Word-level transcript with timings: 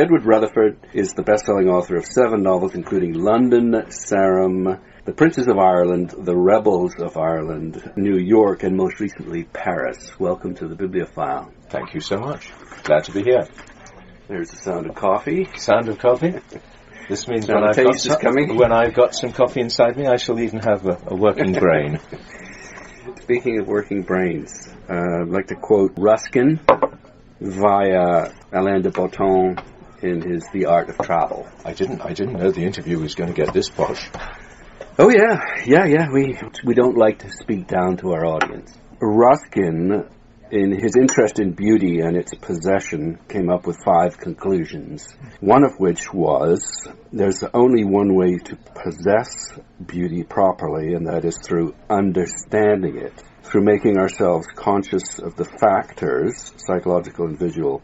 Edward 0.00 0.26
Rutherfurd 0.26 0.78
is 0.92 1.14
the 1.14 1.24
best-selling 1.24 1.68
author 1.68 1.96
of 1.96 2.04
seven 2.06 2.44
novels, 2.44 2.76
including 2.76 3.14
London, 3.14 3.90
Sarum, 3.90 4.78
The 5.04 5.12
Princes 5.12 5.48
of 5.48 5.58
Ireland, 5.58 6.14
The 6.16 6.36
Rebels 6.36 6.94
of 7.00 7.16
Ireland, 7.16 7.94
New 7.96 8.16
York, 8.16 8.62
and 8.62 8.76
most 8.76 9.00
recently 9.00 9.42
Paris. 9.42 10.12
Welcome 10.16 10.54
to 10.54 10.68
the 10.68 10.76
Bibliofile. 10.76 11.50
Thank 11.68 11.94
you 11.94 12.00
so 12.00 12.16
much. 12.16 12.48
Glad 12.84 13.02
to 13.06 13.12
be 13.12 13.24
here. 13.24 13.48
There's 14.28 14.50
the 14.50 14.58
sound 14.58 14.88
of 14.88 14.94
coffee. 14.94 15.48
Sound 15.56 15.88
of 15.88 15.98
coffee. 15.98 16.34
This 17.08 17.26
means 17.26 17.48
when 17.48 17.64
I've, 17.64 17.74
got 17.74 17.98
some, 17.98 18.20
coming. 18.20 18.54
when 18.54 18.70
I've 18.70 18.94
got 18.94 19.16
some 19.16 19.32
coffee 19.32 19.62
inside 19.62 19.96
me, 19.96 20.06
I 20.06 20.14
shall 20.14 20.38
even 20.38 20.60
have 20.60 20.86
a, 20.86 20.96
a 21.08 21.16
working 21.16 21.54
brain. 21.54 21.98
Speaking 23.22 23.58
of 23.58 23.66
working 23.66 24.02
brains, 24.02 24.68
uh, 24.88 25.22
I'd 25.22 25.28
like 25.28 25.48
to 25.48 25.56
quote 25.56 25.94
Ruskin 25.96 26.60
via 27.40 28.32
Alain 28.52 28.82
de 28.82 28.90
Botton 28.90 29.56
in 30.02 30.22
his 30.22 30.44
The 30.52 30.66
Art 30.66 30.88
of 30.88 30.98
Travel. 30.98 31.48
I 31.64 31.72
didn't. 31.72 32.02
I 32.02 32.12
didn't 32.12 32.38
know 32.38 32.50
the 32.50 32.64
interview 32.64 32.98
was 32.98 33.14
going 33.14 33.32
to 33.32 33.36
get 33.36 33.52
this 33.52 33.68
posh. 33.68 34.08
Oh 34.98 35.10
yeah, 35.10 35.40
yeah, 35.64 35.84
yeah. 35.84 36.08
We 36.12 36.38
we 36.64 36.74
don't 36.74 36.96
like 36.96 37.20
to 37.20 37.30
speak 37.30 37.66
down 37.66 37.96
to 37.98 38.12
our 38.12 38.24
audience. 38.24 38.76
Ruskin, 39.00 40.08
in 40.50 40.72
his 40.72 40.96
interest 40.96 41.38
in 41.38 41.52
beauty 41.52 42.00
and 42.00 42.16
its 42.16 42.34
possession, 42.34 43.18
came 43.28 43.48
up 43.48 43.66
with 43.66 43.76
five 43.84 44.18
conclusions. 44.18 45.06
One 45.40 45.64
of 45.64 45.78
which 45.78 46.12
was 46.12 46.60
there's 47.12 47.44
only 47.54 47.84
one 47.84 48.14
way 48.14 48.38
to 48.38 48.56
possess 48.56 49.30
beauty 49.86 50.24
properly, 50.24 50.94
and 50.94 51.06
that 51.06 51.24
is 51.24 51.38
through 51.38 51.74
understanding 51.88 52.98
it, 52.98 53.22
through 53.42 53.62
making 53.62 53.98
ourselves 53.98 54.46
conscious 54.54 55.18
of 55.18 55.36
the 55.36 55.44
factors, 55.44 56.52
psychological 56.56 57.26
and 57.26 57.38
visual, 57.38 57.82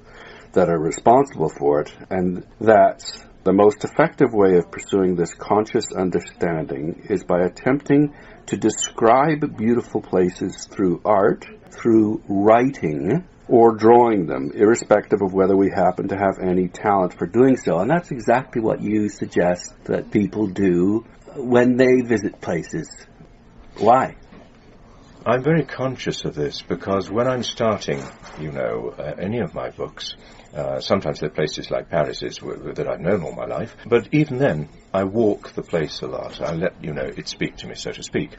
that 0.55 0.69
are 0.69 0.79
responsible 0.79 1.51
for 1.51 1.83
it, 1.83 1.93
and 2.11 2.47
that 2.61 3.05
the 3.45 3.53
most 3.53 3.85
effective 3.85 4.33
way 4.33 4.57
of 4.57 4.71
pursuing 4.71 5.15
this 5.15 5.35
conscious 5.35 5.93
understanding 5.95 7.07
is 7.11 7.25
by 7.25 7.41
attempting 7.41 8.15
to 8.47 8.57
describe 8.57 9.57
beautiful 9.57 10.01
places 10.01 10.67
through 10.71 11.03
art, 11.05 11.47
through 11.71 12.23
writing, 12.29 13.25
or 13.49 13.77
drawing 13.77 14.27
them, 14.27 14.51
irrespective 14.55 15.21
of 15.21 15.35
whether 15.35 15.57
we 15.57 15.71
happen 15.71 16.09
to 16.09 16.17
have 16.17 16.39
any 16.41 16.69
talent 16.69 17.13
for 17.13 17.27
doing 17.27 17.57
so. 17.57 17.79
And 17.79 17.91
that's 17.91 18.11
exactly 18.11 18.63
what 18.63 18.81
you 18.81 19.09
suggest 19.09 19.75
that 19.85 20.11
people 20.11 20.47
do 20.47 21.05
when 21.37 21.77
they 21.77 22.01
visit 22.01 22.41
places. 22.41 22.89
Why? 23.79 24.17
I'm 25.27 25.43
very 25.43 25.65
conscious 25.65 26.25
of 26.25 26.35
this 26.35 26.63
because 26.63 27.11
when 27.11 27.27
I'm 27.27 27.43
starting, 27.43 28.03
you 28.39 28.53
know, 28.53 28.95
uh, 28.99 29.15
any 29.19 29.41
of 29.41 29.55
my 29.55 29.71
books, 29.71 30.15
uh, 30.55 30.81
sometimes 30.81 31.21
they're 31.21 31.31
places 31.31 31.71
like 31.71 31.91
Paris 31.91 32.23
is 32.23 32.37
w- 32.39 32.57
w- 32.57 32.75
that 32.75 32.89
I've 32.89 33.01
known 33.01 33.23
all 33.23 33.35
my 33.35 33.47
life, 33.47 33.77
but 33.87 34.09
even 34.13 34.39
then, 34.39 34.69
I 34.93 35.05
walk 35.05 35.53
the 35.53 35.63
place 35.63 36.01
a 36.03 36.07
lot. 36.07 36.41
I 36.41 36.55
let, 36.55 36.83
you 36.83 36.93
know, 36.93 37.11
it 37.17 37.29
speak 37.29 37.57
to 37.57 37.67
me, 37.67 37.75
so 37.75 37.91
to 37.93 38.03
speak. 38.03 38.37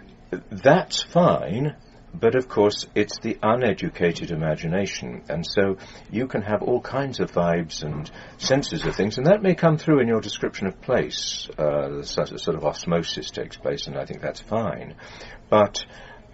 That's 0.50 1.02
fine, 1.02 1.76
but 2.14 2.36
of 2.36 2.48
course, 2.48 2.86
it's 2.96 3.20
the 3.20 3.38
uneducated 3.44 4.32
imagination, 4.32 5.24
and 5.28 5.46
so 5.46 5.78
you 6.10 6.28
can 6.28 6.42
have 6.42 6.62
all 6.62 6.80
kinds 6.80 7.20
of 7.20 7.32
vibes 7.32 7.84
and 7.84 8.10
senses 8.38 8.86
of 8.86 8.96
things, 8.96 9.18
and 9.18 9.28
that 9.28 9.44
may 9.44 9.54
come 9.54 9.78
through 9.78 10.00
in 10.00 10.08
your 10.08 10.22
description 10.22 10.68
of 10.68 10.82
place. 10.82 11.50
Uh, 11.58 12.02
sort 12.04 12.56
of 12.56 12.64
osmosis 12.64 13.32
takes 13.32 13.58
place, 13.58 13.88
and 13.88 13.98
I 13.98 14.06
think 14.06 14.22
that's 14.22 14.42
fine. 14.42 14.96
But 15.50 15.86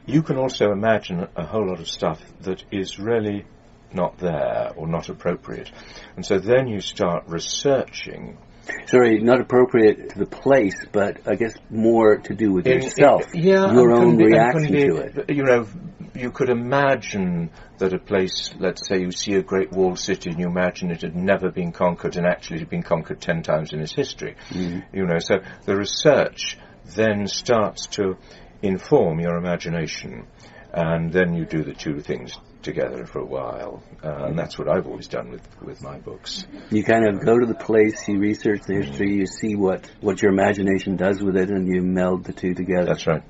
you 0.06 0.22
can 0.22 0.38
also 0.38 0.72
imagine 0.72 1.28
a 1.36 1.46
whole 1.46 1.68
lot 1.68 1.80
of 1.80 1.88
stuff 1.88 2.22
that 2.42 2.64
is 2.72 3.00
really 3.00 3.46
not 3.94 4.17
there 4.17 4.72
or 4.75 4.88
not 4.88 5.09
appropriate. 5.09 5.72
And 6.16 6.25
so 6.25 6.39
then 6.39 6.67
you 6.67 6.81
start 6.81 7.23
researching. 7.28 8.38
Sorry, 8.86 9.20
not 9.20 9.42
appropriate 9.42 10.11
to 10.11 10.20
the 10.20 10.25
place, 10.25 10.75
but 10.92 11.28
I 11.28 11.36
guess 11.36 11.53
more 11.70 12.17
to 12.17 12.36
do 12.36 12.52
with 12.53 12.67
in- 12.67 12.81
yourself. 12.81 13.23
in- 13.34 13.44
yeah, 13.44 13.73
your 13.73 13.92
own 13.92 14.17
be- 14.17 14.25
reaction 14.25 14.72
be- 14.72 14.88
to 14.88 14.95
it. 14.97 15.30
You 15.31 15.44
know, 15.44 15.68
you 16.13 16.31
could 16.31 16.50
imagine 16.50 17.50
that 17.79 17.94
a 17.94 18.00
place, 18.00 18.53
let's 18.59 18.88
say 18.88 19.00
you 19.02 19.12
see 19.12 19.34
a 19.34 19.41
great 19.41 19.72
walled 19.72 19.97
city 19.97 20.29
and 20.29 20.40
you 20.40 20.47
imagine 20.47 20.91
it 20.91 21.02
had 21.02 21.16
never 21.16 21.50
been 21.50 21.72
conquered 21.72 22.16
and 22.18 22.25
actually 22.28 22.58
it 22.58 22.62
had 22.62 22.69
been 22.69 22.84
conquered 22.84 23.19
ten 23.19 23.41
times 23.41 23.73
in 23.73 23.79
its 23.79 23.94
history. 23.96 24.35
Mm-hmm. 24.50 24.96
You 24.96 25.06
know, 25.08 25.19
so 25.19 25.40
the 25.66 25.75
research 25.75 26.58
then 26.96 27.28
starts 27.28 27.88
to 27.88 28.18
inform 28.62 29.19
your 29.19 29.38
imagination 29.38 30.28
and 30.73 31.12
then 31.12 31.34
you 31.34 31.46
do 31.46 31.63
the 31.63 31.73
two 31.73 32.00
things 32.00 32.38
together 32.63 33.05
for 33.05 33.19
a 33.19 33.25
while. 33.25 33.83
Uh, 34.03 34.25
and 34.25 34.38
that's 34.38 34.57
what 34.57 34.67
I've 34.67 34.88
always 34.88 35.07
done 35.07 35.31
with, 35.31 35.41
with 35.61 35.81
my 35.81 35.99
books. 35.99 36.45
You 36.69 36.83
kind 36.83 37.07
of 37.07 37.25
go 37.25 37.38
to 37.39 37.45
the 37.45 37.55
place, 37.55 38.07
you 38.07 38.19
research 38.19 38.61
the 38.67 38.75
history, 38.75 39.13
you 39.13 39.25
see 39.25 39.55
what, 39.55 39.89
what 40.01 40.22
your 40.22 40.31
imagination 40.31 40.95
does 40.95 41.22
with 41.22 41.35
it, 41.38 41.49
and 41.49 41.67
you 41.67 41.81
meld 41.81 42.25
the 42.25 42.33
two 42.33 42.53
together. 42.53 42.85
That's 42.85 43.07
right. 43.07 43.23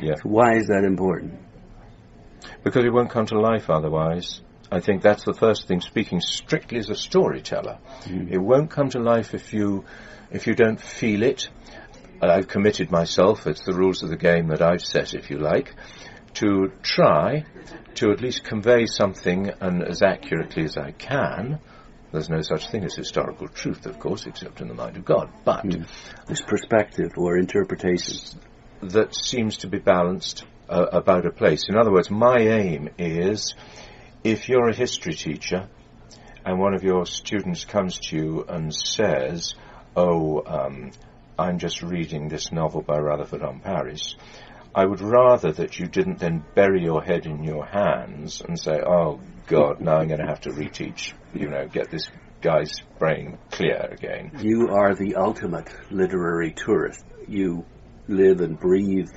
Yeah. 0.00 0.14
So 0.16 0.28
why 0.28 0.56
is 0.56 0.66
that 0.68 0.84
important? 0.84 1.34
Because 2.62 2.84
it 2.84 2.92
won't 2.92 3.10
come 3.10 3.26
to 3.26 3.40
life 3.40 3.70
otherwise. 3.70 4.40
I 4.70 4.80
think 4.80 5.02
that's 5.02 5.24
the 5.24 5.32
first 5.32 5.66
thing, 5.66 5.80
speaking 5.80 6.20
strictly 6.20 6.78
as 6.78 6.90
a 6.90 6.94
storyteller. 6.94 7.78
It 8.06 8.38
won't 8.38 8.70
come 8.70 8.90
to 8.90 8.98
life 8.98 9.32
if 9.34 9.54
you, 9.54 9.84
if 10.30 10.46
you 10.46 10.54
don't 10.54 10.80
feel 10.80 11.22
it. 11.22 11.48
I've 12.20 12.48
committed 12.48 12.90
myself, 12.90 13.46
it's 13.46 13.64
the 13.64 13.72
rules 13.72 14.02
of 14.02 14.08
the 14.08 14.16
game 14.16 14.48
that 14.48 14.60
I've 14.60 14.82
set, 14.82 15.14
if 15.14 15.30
you 15.30 15.38
like, 15.38 15.74
to 16.34 16.72
try 16.82 17.44
to 17.96 18.10
at 18.10 18.20
least 18.20 18.44
convey 18.44 18.86
something 18.86 19.50
and 19.60 19.82
as 19.82 20.02
accurately 20.02 20.64
as 20.64 20.76
I 20.76 20.92
can. 20.92 21.58
There's 22.12 22.30
no 22.30 22.40
such 22.40 22.70
thing 22.70 22.84
as 22.84 22.94
historical 22.94 23.48
truth, 23.48 23.84
of 23.86 23.98
course, 23.98 24.26
except 24.26 24.60
in 24.60 24.68
the 24.68 24.74
mind 24.74 24.96
of 24.96 25.04
God. 25.04 25.30
But 25.44 25.64
This 26.26 26.40
perspective 26.40 27.12
or 27.16 27.36
interpretation. 27.36 28.40
that 28.82 29.14
seems 29.14 29.58
to 29.58 29.68
be 29.68 29.78
balanced 29.78 30.44
uh, 30.68 30.86
about 30.92 31.26
a 31.26 31.30
place. 31.30 31.68
In 31.68 31.76
other 31.76 31.92
words, 31.92 32.10
my 32.10 32.38
aim 32.38 32.90
is 32.98 33.54
if 34.24 34.48
you're 34.48 34.68
a 34.68 34.74
history 34.74 35.14
teacher 35.14 35.68
and 36.44 36.58
one 36.58 36.74
of 36.74 36.82
your 36.82 37.04
students 37.04 37.64
comes 37.64 37.98
to 37.98 38.16
you 38.16 38.44
and 38.48 38.74
says, 38.74 39.54
Oh, 39.96 40.42
um, 40.46 40.92
I'm 41.38 41.58
just 41.58 41.82
reading 41.82 42.28
this 42.28 42.52
novel 42.52 42.82
by 42.82 42.98
Rutherfurd 42.98 43.42
on 43.42 43.60
Paris, 43.60 44.16
I 44.78 44.86
would 44.86 45.00
rather 45.00 45.50
that 45.50 45.80
you 45.80 45.86
didn't 45.88 46.20
then 46.20 46.44
bury 46.54 46.84
your 46.84 47.02
head 47.02 47.26
in 47.26 47.42
your 47.42 47.66
hands 47.66 48.40
and 48.40 48.56
say, 48.56 48.80
Oh, 48.80 49.20
God, 49.48 49.80
now 49.80 49.96
I'm 49.96 50.06
going 50.06 50.20
to 50.20 50.26
have 50.26 50.42
to 50.42 50.50
reteach, 50.50 51.14
you 51.34 51.48
know, 51.50 51.66
get 51.66 51.90
this 51.90 52.08
guy's 52.40 52.76
brain 52.96 53.38
clear 53.50 53.88
again. 53.90 54.30
You 54.40 54.68
are 54.68 54.94
the 54.94 55.16
ultimate 55.16 55.68
literary 55.90 56.52
tourist. 56.52 57.04
You 57.26 57.66
live 58.06 58.40
and 58.40 58.56
breathe 58.56 59.08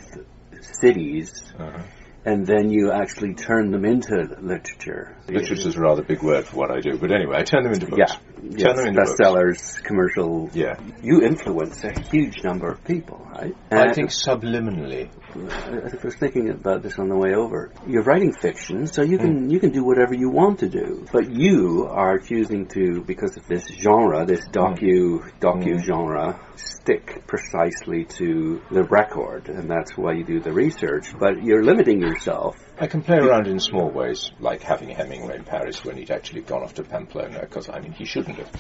cities, 0.62 1.54
Uh-huh. 1.60 1.84
And 2.24 2.46
then 2.46 2.70
you 2.70 2.92
actually 2.92 3.34
turn 3.34 3.72
them 3.72 3.86
into 3.86 4.16
literature. 4.40 5.18
Literature 5.28 5.70
is 5.70 5.76
a 5.76 5.80
rather 5.80 6.04
big 6.04 6.22
word 6.22 6.46
for 6.46 6.58
what 6.58 6.72
I 6.72 6.80
do, 6.80 6.98
but 6.98 7.12
anyway, 7.12 7.38
I 7.38 7.44
turn 7.44 7.64
them 7.64 7.74
into 7.74 7.88
books. 7.88 8.00
Yeah, 8.00 8.16
Turn 8.42 8.60
yes, 8.60 8.78
them 8.78 8.88
into 8.88 9.02
books. 9.02 9.12
bestsellers, 9.20 9.84
commercial. 9.84 10.50
Yeah. 10.54 10.80
You 11.02 11.22
influence 11.22 11.84
a 11.84 12.00
huge 12.00 12.44
number 12.44 12.70
of 12.70 12.84
people, 12.84 13.28
right? 13.32 13.56
I 13.72 13.94
think 13.94 14.10
subliminally. 14.10 15.10
I 15.34 16.04
was 16.04 16.16
thinking 16.16 16.50
about 16.50 16.84
this 16.84 17.00
on 17.00 17.08
the 17.08 17.16
way 17.16 17.34
over. 17.34 17.72
You're 17.88 18.04
writing 18.04 18.34
fiction, 18.34 18.88
so 18.88 19.02
you 19.02 19.18
can 19.18 19.44
hmm. 19.46 19.50
you 19.50 19.60
can 19.60 19.72
do 19.72 19.84
whatever 19.84 20.14
you 20.14 20.30
want 20.30 20.60
to 20.60 20.70
do. 20.70 21.06
But 21.12 21.32
you 21.32 21.88
are 21.90 22.20
choosing 22.20 22.68
to, 22.68 23.02
because 23.02 23.38
of 23.38 23.48
this 23.48 23.66
genre, 23.68 24.26
this 24.26 24.44
hmm. 24.46 24.52
docu 24.52 25.40
docu 25.40 25.74
hmm. 25.74 25.84
genre, 25.84 26.40
stick 26.62 27.24
precisely 27.28 28.06
to 28.06 28.62
the 28.72 28.84
record, 28.84 29.50
and 29.50 29.70
that's 29.70 29.98
why 29.98 30.14
you 30.14 30.24
do 30.24 30.40
the 30.40 30.52
research. 30.52 31.08
But 31.20 31.44
you're 31.44 31.64
limiting 31.64 32.02
yourself. 32.02 32.58
I 32.80 32.88
can 32.88 33.02
play 33.02 33.18
around 33.18 33.48
in 33.48 33.60
small 33.60 33.90
ways, 33.90 34.32
like 34.40 34.64
having 34.64 34.90
Hemingway 34.90 35.36
in 35.38 35.44
Paris 35.44 35.84
when 35.86 35.98
he'd 35.98 36.10
actually 36.12 36.42
gone 36.42 36.64
off 36.64 36.74
to 36.76 36.84
Pamplona, 36.84 37.42
because 37.42 37.70
I 37.70 37.80
mean 37.80 37.92
he 37.92 38.06
shouldn't 38.06 38.38
have. 38.38 38.52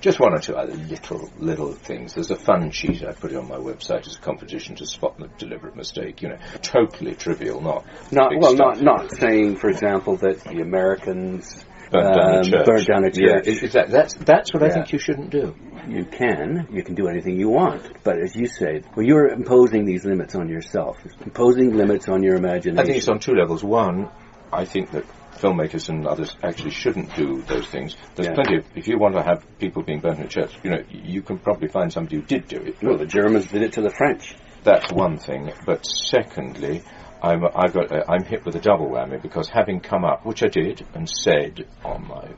Just 0.00 0.18
one 0.20 0.32
or 0.34 0.38
two 0.38 0.54
other 0.56 0.74
little 0.74 1.30
little 1.38 1.72
things. 1.72 2.14
There's 2.14 2.30
a 2.30 2.36
fun 2.36 2.70
sheet 2.70 3.04
I 3.04 3.12
put 3.12 3.34
on 3.34 3.48
my 3.48 3.56
website 3.56 4.06
as 4.06 4.16
a 4.16 4.20
competition 4.20 4.76
to 4.76 4.86
spot 4.86 5.18
the 5.18 5.28
deliberate 5.38 5.76
mistake. 5.76 6.22
You 6.22 6.30
know, 6.30 6.38
totally 6.62 7.14
trivial, 7.14 7.60
not 7.60 7.84
Not 8.12 8.32
well, 8.38 8.54
stuff. 8.54 8.80
not 8.80 9.02
not 9.02 9.10
saying, 9.18 9.56
for 9.56 9.68
example, 9.68 10.16
that 10.18 10.40
the 10.44 10.60
Americans 10.62 11.64
Burnt 11.90 12.16
down 12.16 12.34
um, 12.38 12.84
down 12.84 13.04
a 13.04 13.10
Yeah, 13.14 13.36
church. 13.36 13.46
it- 13.46 13.62
exactly. 13.62 13.92
That's 13.92 14.14
that's 14.14 14.52
what 14.54 14.62
I 14.62 14.70
think 14.70 14.92
you 14.92 14.98
shouldn't 14.98 15.30
do. 15.30 15.54
You 15.88 16.04
can. 16.04 16.66
You 16.70 16.82
can 16.82 16.94
do 16.94 17.08
anything 17.08 17.38
you 17.38 17.48
want. 17.48 18.02
But 18.02 18.18
as 18.18 18.34
you 18.34 18.46
say, 18.46 18.82
well, 18.94 19.06
you're 19.06 19.28
imposing 19.28 19.84
these 19.84 20.04
limits 20.04 20.34
on 20.34 20.48
yourself, 20.48 20.98
imposing 21.24 21.76
limits 21.76 22.08
on 22.08 22.22
your 22.22 22.36
imagination. 22.36 22.78
I 22.78 22.84
think 22.84 22.96
it's 22.98 23.08
on 23.08 23.20
two 23.20 23.34
levels. 23.34 23.62
One, 23.62 24.10
I 24.52 24.64
think 24.64 24.90
that 24.92 25.04
filmmakers 25.38 25.88
and 25.88 26.06
others 26.06 26.34
actually 26.42 26.70
shouldn't 26.70 27.14
do 27.14 27.42
those 27.42 27.66
things. 27.66 27.96
There's 28.14 28.28
Yeah. 28.28 28.34
plenty 28.34 28.56
of, 28.58 28.64
if 28.74 28.88
you 28.88 28.98
want 28.98 29.14
to 29.16 29.22
have 29.22 29.44
people 29.58 29.82
being 29.82 30.00
burnt 30.00 30.18
in 30.18 30.24
a 30.24 30.28
church, 30.28 30.52
you 30.62 30.70
know, 30.70 30.82
you 30.90 31.22
can 31.22 31.38
probably 31.38 31.68
find 31.68 31.92
somebody 31.92 32.16
who 32.16 32.22
did 32.22 32.48
do 32.48 32.56
it. 32.56 32.76
Well, 32.82 32.96
the 32.96 33.06
Germans 33.06 33.46
did 33.46 33.62
it 33.62 33.72
to 33.74 33.82
the 33.82 33.90
French. 33.90 34.34
That's 34.64 34.90
one 34.92 35.18
thing. 35.18 35.52
But 35.64 35.84
secondly, 35.84 36.82
I'm, 37.22 37.44
I've 37.54 37.72
got, 37.72 37.92
uh, 37.92 38.04
I'm 38.08 38.24
hit 38.24 38.44
with 38.44 38.56
a 38.56 38.60
double 38.60 38.88
whammy 38.88 39.20
because 39.20 39.48
having 39.48 39.80
come 39.80 40.04
up, 40.04 40.24
which 40.24 40.42
I 40.42 40.48
did 40.48 40.84
and 40.94 41.08
said 41.08 41.66
on 41.84 42.06
my 42.08 42.28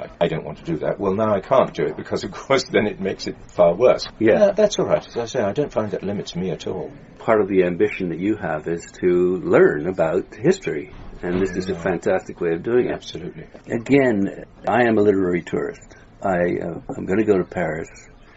I, 0.00 0.24
I, 0.24 0.28
don't 0.28 0.44
want 0.44 0.58
to 0.58 0.64
do 0.64 0.78
that. 0.78 0.98
Well, 0.98 1.14
now 1.14 1.34
I 1.34 1.40
can't 1.40 1.72
do 1.72 1.84
it 1.84 1.96
because, 1.96 2.24
of 2.24 2.32
course, 2.32 2.64
then 2.64 2.86
it 2.86 3.00
makes 3.00 3.26
it 3.26 3.36
far 3.50 3.74
worse. 3.74 4.06
Yeah. 4.18 4.52
That's 4.52 4.78
all 4.78 4.86
right. 4.86 5.06
As 5.06 5.16
I 5.16 5.26
say, 5.26 5.40
I 5.40 5.52
don't 5.52 5.72
find 5.72 5.90
that 5.92 6.02
limits 6.02 6.34
me 6.34 6.50
at 6.50 6.66
all. 6.66 6.90
Part 7.18 7.40
of 7.40 7.48
the 7.48 7.64
ambition 7.64 8.08
that 8.10 8.18
you 8.18 8.36
have 8.36 8.66
is 8.68 8.90
to 9.02 9.36
learn 9.38 9.88
about 9.88 10.34
history. 10.34 10.92
And 11.22 11.40
this 11.40 11.56
is 11.56 11.70
a 11.70 11.74
fantastic 11.74 12.40
way 12.40 12.52
of 12.52 12.62
doing 12.62 12.86
it. 12.86 12.92
Absolutely. 12.92 13.46
Again, 13.70 14.44
I 14.68 14.82
am 14.82 14.98
a 14.98 15.02
literary 15.02 15.42
tourist. 15.42 15.96
I, 16.22 16.58
uh, 16.62 16.80
I'm 16.96 17.06
going 17.06 17.18
to 17.18 17.24
go 17.24 17.38
to 17.38 17.44
Paris. 17.44 17.88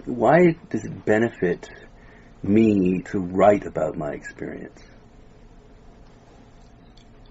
Why 0.06 0.56
does 0.70 0.86
it 0.86 1.06
benefit 1.06 1.70
me 2.42 3.02
to 3.12 3.20
write 3.20 3.66
about 3.66 3.98
my 3.98 4.12
experience? 4.12 4.82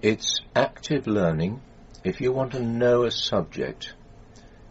It's 0.01 0.39
active 0.55 1.07
learning. 1.07 1.61
If 2.03 2.21
you 2.21 2.31
want 2.31 2.53
to 2.53 2.63
know 2.63 3.03
a 3.03 3.11
subject, 3.11 3.93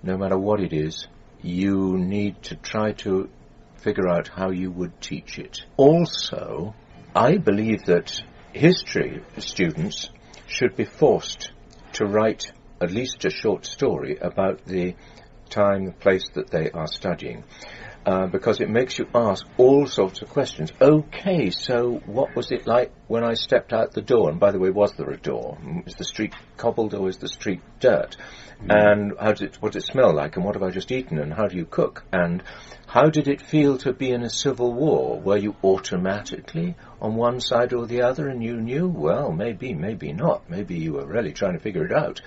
no 0.02 0.16
matter 0.16 0.38
what 0.38 0.60
it 0.60 0.72
is, 0.72 1.06
you 1.42 1.96
need 1.98 2.42
to 2.42 2.56
try 2.56 2.92
to 2.92 3.28
figure 3.76 4.08
out 4.08 4.28
how 4.28 4.50
you 4.50 4.70
would 4.70 5.00
teach 5.00 5.38
it. 5.38 5.64
Also, 5.76 6.74
I 7.14 7.36
believe 7.36 7.84
that 7.86 8.22
history 8.52 9.22
students 9.38 10.10
should 10.46 10.76
be 10.76 10.84
forced 10.84 11.52
to 11.92 12.04
write 12.04 12.52
at 12.80 12.90
least 12.90 13.24
a 13.24 13.30
short 13.30 13.66
story 13.66 14.18
about 14.20 14.64
the 14.64 14.94
time, 15.48 15.92
place 15.92 16.28
that 16.34 16.50
they 16.50 16.70
are 16.70 16.86
studying 16.86 17.44
uh, 18.08 18.26
because 18.26 18.62
it 18.62 18.70
makes 18.70 18.98
you 18.98 19.06
ask 19.14 19.46
all 19.58 19.86
sorts 19.86 20.22
of 20.22 20.30
questions. 20.30 20.72
Okay, 20.80 21.50
so 21.50 22.00
what 22.06 22.34
was 22.34 22.50
it 22.50 22.66
like 22.66 22.90
when 23.06 23.22
I 23.22 23.34
stepped 23.34 23.74
out 23.74 23.92
the 23.92 24.00
door? 24.00 24.30
And 24.30 24.40
by 24.40 24.50
the 24.50 24.58
way, 24.58 24.70
was 24.70 24.94
there 24.94 25.10
a 25.10 25.18
door? 25.18 25.58
Is 25.84 25.94
the 25.94 26.06
street 26.06 26.32
cobbled 26.56 26.94
or 26.94 27.10
is 27.10 27.18
the 27.18 27.28
street 27.28 27.60
dirt? 27.80 28.16
Mm. 28.62 28.66
And 28.70 29.12
how 29.20 29.32
did 29.32 29.50
it, 29.50 29.56
what 29.60 29.72
did 29.72 29.82
it 29.82 29.86
smell 29.86 30.14
like? 30.14 30.36
And 30.36 30.44
what 30.46 30.54
have 30.54 30.62
I 30.62 30.70
just 30.70 30.90
eaten? 30.90 31.18
And 31.18 31.34
how 31.34 31.48
do 31.48 31.56
you 31.58 31.66
cook? 31.66 32.02
And 32.10 32.42
how 32.86 33.10
did 33.10 33.28
it 33.28 33.42
feel 33.42 33.76
to 33.78 33.92
be 33.92 34.10
in 34.10 34.22
a 34.22 34.30
civil 34.30 34.72
war? 34.72 35.20
Were 35.20 35.36
you 35.36 35.54
automatically 35.62 36.76
on 37.02 37.14
one 37.14 37.40
side 37.40 37.74
or 37.74 37.86
the 37.86 38.00
other 38.00 38.28
and 38.28 38.42
you 38.42 38.56
knew? 38.58 38.88
Well, 38.88 39.32
maybe, 39.32 39.74
maybe 39.74 40.14
not. 40.14 40.48
Maybe 40.48 40.78
you 40.78 40.94
were 40.94 41.06
really 41.06 41.34
trying 41.34 41.58
to 41.58 41.60
figure 41.60 41.84
it 41.84 41.92
out. 41.92 42.22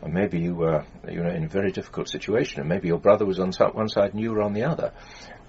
Or 0.00 0.08
maybe 0.08 0.38
you 0.38 0.54
were, 0.54 0.84
you 1.08 1.22
know, 1.22 1.30
in 1.30 1.44
a 1.44 1.48
very 1.48 1.72
difficult 1.72 2.08
situation, 2.08 2.60
and 2.60 2.68
maybe 2.68 2.88
your 2.88 3.00
brother 3.00 3.26
was 3.26 3.40
on 3.40 3.52
one 3.72 3.88
side 3.88 4.12
and 4.12 4.20
you 4.20 4.30
were 4.32 4.42
on 4.42 4.52
the 4.52 4.64
other, 4.64 4.92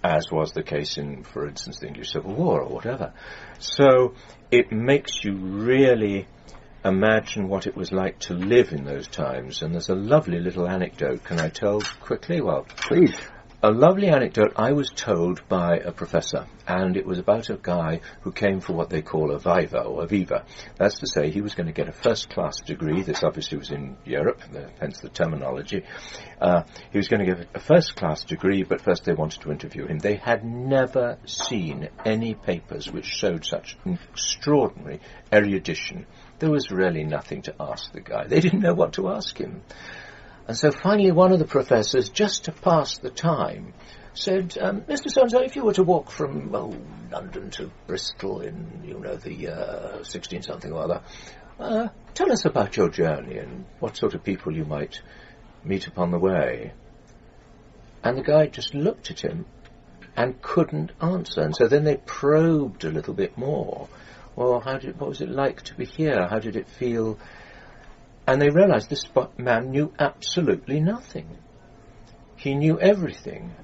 as 0.03 0.31
was 0.31 0.53
the 0.53 0.63
case 0.63 0.97
in, 0.97 1.23
for 1.23 1.47
instance, 1.47 1.79
the 1.79 1.87
English 1.87 2.11
Civil 2.11 2.33
War 2.33 2.61
or 2.61 2.69
whatever. 2.69 3.13
So 3.59 4.15
it 4.49 4.71
makes 4.71 5.23
you 5.23 5.35
really 5.35 6.27
imagine 6.83 7.47
what 7.47 7.67
it 7.67 7.75
was 7.75 7.91
like 7.91 8.19
to 8.19 8.33
live 8.33 8.71
in 8.71 8.85
those 8.85 9.07
times. 9.07 9.61
And 9.61 9.73
there's 9.73 9.89
a 9.89 9.95
lovely 9.95 10.39
little 10.39 10.67
anecdote. 10.67 11.23
Can 11.23 11.39
I 11.39 11.49
tell 11.49 11.81
quickly? 11.99 12.41
Well, 12.41 12.65
please 12.77 13.15
a 13.61 13.71
lovely 13.71 14.07
anecdote 14.07 14.53
I 14.55 14.71
was 14.71 14.89
told 14.89 15.45
by 15.49 15.77
a 15.77 15.91
professor, 15.91 16.47
and 16.65 16.95
it 16.95 17.05
was 17.05 17.19
about 17.19 17.49
a 17.49 17.59
guy 17.61 17.99
who 18.21 18.31
came 18.31 18.61
for 18.61 18.71
what 18.71 18.89
they 18.89 19.01
call 19.01 19.31
a 19.31 19.39
viva 19.39 19.81
or 19.81 20.03
a 20.03 20.07
viva. 20.07 20.45
That's 20.77 20.99
to 20.99 21.07
say, 21.07 21.29
he 21.29 21.41
was 21.41 21.55
going 21.55 21.67
to 21.67 21.73
get 21.73 21.89
a 21.89 21.91
first 21.91 22.29
class 22.29 22.61
degree. 22.61 23.01
This 23.01 23.21
obviously 23.21 23.57
was 23.57 23.71
in 23.71 23.97
Europe, 24.05 24.41
hence 24.79 25.01
the 25.01 25.09
terminology. 25.09 25.83
Uh, 26.39 26.63
he 26.91 26.97
was 26.97 27.09
going 27.09 27.25
to 27.25 27.35
get 27.35 27.47
a 27.53 27.59
first 27.59 27.97
class 27.97 28.23
degree, 28.23 28.63
but 28.63 28.79
first 28.79 29.03
they 29.03 29.13
wanted 29.13 29.41
to 29.41 29.51
interview 29.51 29.87
him. 29.87 29.99
They 29.99 30.15
had 30.15 30.45
never 30.45 31.17
seen 31.25 31.89
any 32.05 32.35
papers 32.35 32.89
which 32.89 33.05
showed 33.05 33.45
such 33.45 33.77
extraordinary 33.85 35.01
erudition. 35.33 36.05
There 36.39 36.49
was 36.49 36.71
really 36.71 37.03
nothing 37.03 37.41
to 37.41 37.55
ask 37.59 37.91
the 37.91 37.99
guy. 37.99 38.27
They 38.27 38.39
didn't 38.39 38.61
know 38.61 38.73
what 38.73 38.93
to 38.93 39.09
ask 39.09 39.37
him. 39.37 39.63
And 40.49 40.57
so 40.57 40.71
finally 40.71 41.11
one 41.11 41.31
of 41.31 41.37
the 41.37 41.45
professors, 41.45 42.09
just 42.09 42.45
to 42.45 42.51
pass 42.51 42.97
the 42.97 43.11
time, 43.11 43.71
said, 44.15 44.57
um, 44.59 44.81
Mr. 44.81 45.11
so 45.11 45.41
if 45.43 45.55
you 45.55 45.63
were 45.63 45.75
to 45.75 45.83
walk 45.83 46.09
from 46.09 46.55
oh, 46.55 46.75
London 47.11 47.51
to 47.51 47.69
Bristol 47.85 48.41
in, 48.41 48.81
you 48.83 48.99
know, 48.99 49.15
the 49.15 49.47
uh, 49.47 50.03
16 50.03 50.41
something 50.41 50.71
or 50.71 50.81
other, 50.81 51.01
uh, 51.59 51.89
tell 52.15 52.31
us 52.31 52.45
about 52.45 52.75
your 52.75 52.89
journey 52.89 53.37
and 53.37 53.67
what 53.79 53.95
sort 53.95 54.15
of 54.15 54.23
people 54.23 54.57
you 54.57 54.65
might 54.65 54.99
meet 55.63 55.85
upon 55.85 56.09
the 56.09 56.17
way. 56.17 56.73
And 58.03 58.17
the 58.17 58.23
guy 58.23 58.47
just 58.47 58.73
looked 58.73 59.11
at 59.11 59.19
him 59.19 59.45
and 60.17 60.41
couldn't 60.41 60.93
answer. 60.99 61.41
And 61.41 61.55
so 61.55 61.67
then 61.67 61.83
they 61.83 61.97
probed 61.97 62.85
a 62.85 62.91
little 62.91 63.13
bit 63.13 63.37
more. 63.37 63.87
Well, 64.35 64.61
how 64.61 64.79
did, 64.79 64.99
what 64.99 65.09
was 65.09 65.21
it 65.21 65.29
like 65.29 65.61
to 65.65 65.75
be 65.75 65.85
here? 65.85 66.27
How 66.27 66.39
did 66.39 66.55
it 66.55 66.67
feel 66.67 67.19
and 68.29 68.39
they 68.39 68.49
realized 68.49 68.89
this 68.89 69.05
man 69.37 69.71
knew 69.71 69.91
absolutely 69.97 70.79
nothing. 70.79 71.37
He 72.35 72.53
knew 72.53 72.79
everything 72.79 73.55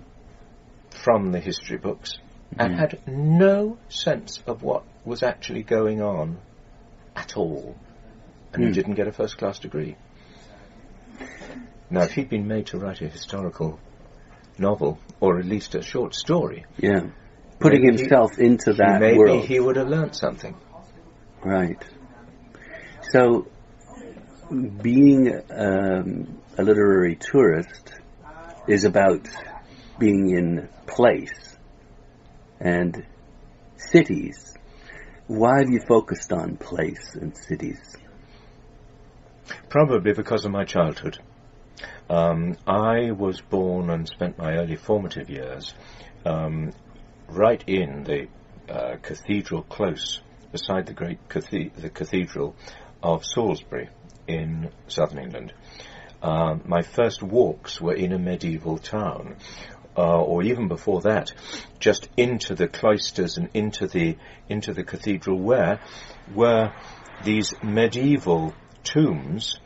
from 0.89 1.31
the 1.31 1.39
history 1.39 1.77
books 1.77 2.13
mm-hmm. 2.51 2.61
and 2.61 2.79
had 2.79 2.99
no 3.07 3.77
sense 3.89 4.41
of 4.47 4.63
what 4.63 4.83
was 5.05 5.21
actually 5.21 5.61
going 5.61 6.01
on 6.01 6.39
at 7.15 7.37
all. 7.37 7.75
And 8.53 8.63
mm. 8.63 8.67
he 8.67 8.73
didn't 8.73 8.95
get 8.95 9.07
a 9.07 9.11
first 9.11 9.37
class 9.37 9.59
degree. 9.59 9.97
Now, 11.91 12.01
if 12.01 12.13
he'd 12.13 12.29
been 12.29 12.47
made 12.47 12.67
to 12.67 12.79
write 12.79 13.01
a 13.01 13.07
historical 13.07 13.79
novel, 14.57 14.97
or 15.19 15.37
at 15.37 15.45
least 15.45 15.75
a 15.75 15.83
short 15.83 16.15
story, 16.15 16.65
yeah, 16.77 17.01
putting 17.59 17.83
himself 17.83 18.37
he, 18.37 18.45
into 18.45 18.73
that 18.73 18.99
maybe 18.99 19.19
world, 19.19 19.45
he 19.45 19.59
would 19.59 19.75
have 19.75 19.89
learnt 19.89 20.15
something. 20.15 20.55
Right. 21.43 21.77
So, 23.11 23.47
being 24.49 25.41
um, 25.49 26.41
a 26.57 26.63
literary 26.63 27.15
tourist 27.15 27.93
is 28.67 28.83
about 28.83 29.27
being 29.97 30.29
in 30.29 30.69
place 30.85 31.57
and 32.59 33.05
cities. 33.77 34.53
Why 35.27 35.59
have 35.59 35.69
you 35.69 35.79
focused 35.87 36.31
on 36.31 36.57
place 36.57 37.15
and 37.15 37.35
cities? 37.35 37.95
Probably 39.69 40.13
because 40.13 40.45
of 40.45 40.51
my 40.51 40.65
childhood. 40.65 41.19
Um, 42.09 42.55
I 42.67 43.11
was 43.11 43.41
born 43.41 43.89
and 43.89 44.07
spent 44.07 44.37
my 44.37 44.53
early 44.53 44.75
formative 44.75 45.29
years 45.29 45.73
um, 46.25 46.71
right 47.27 47.63
in 47.67 48.03
the 48.03 48.27
uh, 48.71 48.97
cathedral 49.01 49.63
close, 49.63 50.21
beside 50.51 50.85
the 50.85 50.93
great 50.93 51.17
the 51.29 51.91
cathedral 51.93 52.55
of 53.01 53.25
Salisbury, 53.25 53.89
in 54.27 54.69
southern 54.87 55.19
England. 55.19 55.53
Uh, 56.21 56.57
my 56.65 56.81
first 56.81 57.21
walks 57.21 57.79
were 57.79 57.93
in 57.93 58.11
a 58.11 58.17
medieval 58.17 58.77
town, 58.77 59.35
uh, 59.97 60.21
or 60.21 60.43
even 60.43 60.67
before 60.67 61.01
that, 61.01 61.31
just 61.79 62.09
into 62.17 62.55
the 62.55 62.67
cloisters 62.67 63.37
and 63.37 63.49
into 63.53 63.87
the 63.87 64.17
into 64.49 64.73
the 64.73 64.83
cathedral, 64.83 65.39
where 65.39 65.79
were 66.33 66.73
these 67.23 67.53
medieval 67.61 68.53
tombs 68.83 69.59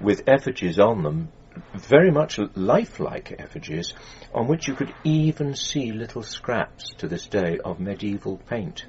with 0.00 0.22
effigies 0.26 0.78
on 0.78 1.02
them, 1.02 1.28
very 1.74 2.10
much 2.10 2.38
lifelike 2.54 3.34
effigies, 3.38 3.94
on 4.34 4.46
which 4.46 4.68
you 4.68 4.74
could 4.74 4.92
even 5.04 5.54
see 5.54 5.92
little 5.92 6.22
scraps 6.22 6.90
to 6.98 7.08
this 7.08 7.26
day 7.26 7.58
of 7.64 7.80
medieval 7.80 8.38
paint 8.48 8.84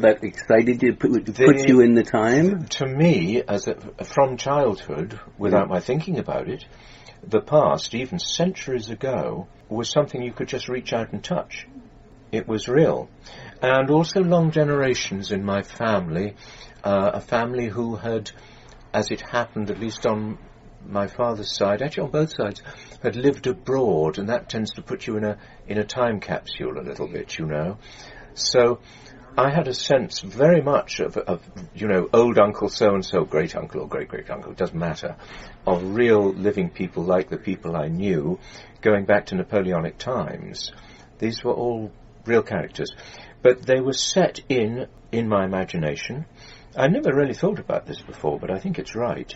that 0.00 0.24
excited 0.24 0.82
you, 0.82 0.94
put, 0.94 1.34
put 1.34 1.68
you 1.68 1.80
in 1.80 1.94
the 1.94 2.02
time? 2.02 2.66
To 2.66 2.86
me, 2.86 3.42
as 3.42 3.68
a, 3.68 3.76
from 4.04 4.36
childhood, 4.36 5.18
without 5.38 5.68
my 5.68 5.80
thinking 5.80 6.18
about 6.18 6.48
it, 6.48 6.64
the 7.26 7.40
past, 7.40 7.94
even 7.94 8.18
centuries 8.18 8.90
ago, 8.90 9.48
was 9.68 9.90
something 9.90 10.22
you 10.22 10.32
could 10.32 10.48
just 10.48 10.68
reach 10.68 10.92
out 10.92 11.12
and 11.12 11.22
touch. 11.22 11.66
It 12.32 12.48
was 12.48 12.68
real. 12.68 13.08
And 13.62 13.90
also 13.90 14.20
long 14.20 14.50
generations 14.50 15.30
in 15.30 15.44
my 15.44 15.62
family, 15.62 16.34
uh, 16.82 17.12
a 17.14 17.20
family 17.20 17.68
who 17.68 17.96
had, 17.96 18.30
as 18.92 19.10
it 19.10 19.20
happened, 19.20 19.70
at 19.70 19.78
least 19.78 20.06
on 20.06 20.38
my 20.86 21.06
father's 21.06 21.54
side, 21.54 21.80
actually 21.82 22.04
on 22.04 22.10
both 22.10 22.32
sides, 22.36 22.62
had 23.02 23.16
lived 23.16 23.46
abroad, 23.46 24.18
and 24.18 24.28
that 24.28 24.48
tends 24.48 24.72
to 24.72 24.82
put 24.82 25.06
you 25.06 25.16
in 25.16 25.24
a 25.24 25.38
in 25.66 25.78
a 25.78 25.84
time 25.84 26.20
capsule 26.20 26.78
a 26.78 26.82
little 26.82 27.06
bit, 27.06 27.38
you 27.38 27.46
know. 27.46 27.78
So 28.34 28.80
I 29.36 29.50
had 29.50 29.66
a 29.66 29.74
sense 29.74 30.20
very 30.20 30.62
much 30.62 31.00
of, 31.00 31.16
of 31.16 31.42
you 31.74 31.88
know, 31.88 32.08
old 32.12 32.38
uncle 32.38 32.68
so 32.68 32.94
and 32.94 33.04
so, 33.04 33.24
great 33.24 33.56
uncle 33.56 33.80
or 33.80 33.88
great 33.88 34.06
great 34.06 34.30
uncle, 34.30 34.52
it 34.52 34.58
doesn't 34.58 34.78
matter, 34.78 35.16
of 35.66 35.82
real 35.82 36.32
living 36.32 36.70
people 36.70 37.02
like 37.02 37.30
the 37.30 37.36
people 37.36 37.74
I 37.74 37.88
knew, 37.88 38.38
going 38.80 39.06
back 39.06 39.26
to 39.26 39.34
Napoleonic 39.34 39.98
times. 39.98 40.72
These 41.18 41.42
were 41.42 41.52
all 41.52 41.90
real 42.24 42.42
characters, 42.42 42.94
but 43.42 43.66
they 43.66 43.80
were 43.80 43.92
set 43.92 44.40
in 44.48 44.86
in 45.10 45.28
my 45.28 45.44
imagination. 45.44 46.26
I 46.76 46.86
never 46.86 47.12
really 47.12 47.34
thought 47.34 47.58
about 47.58 47.86
this 47.86 48.00
before, 48.00 48.38
but 48.38 48.52
I 48.52 48.60
think 48.60 48.78
it's 48.78 48.94
right. 48.94 49.34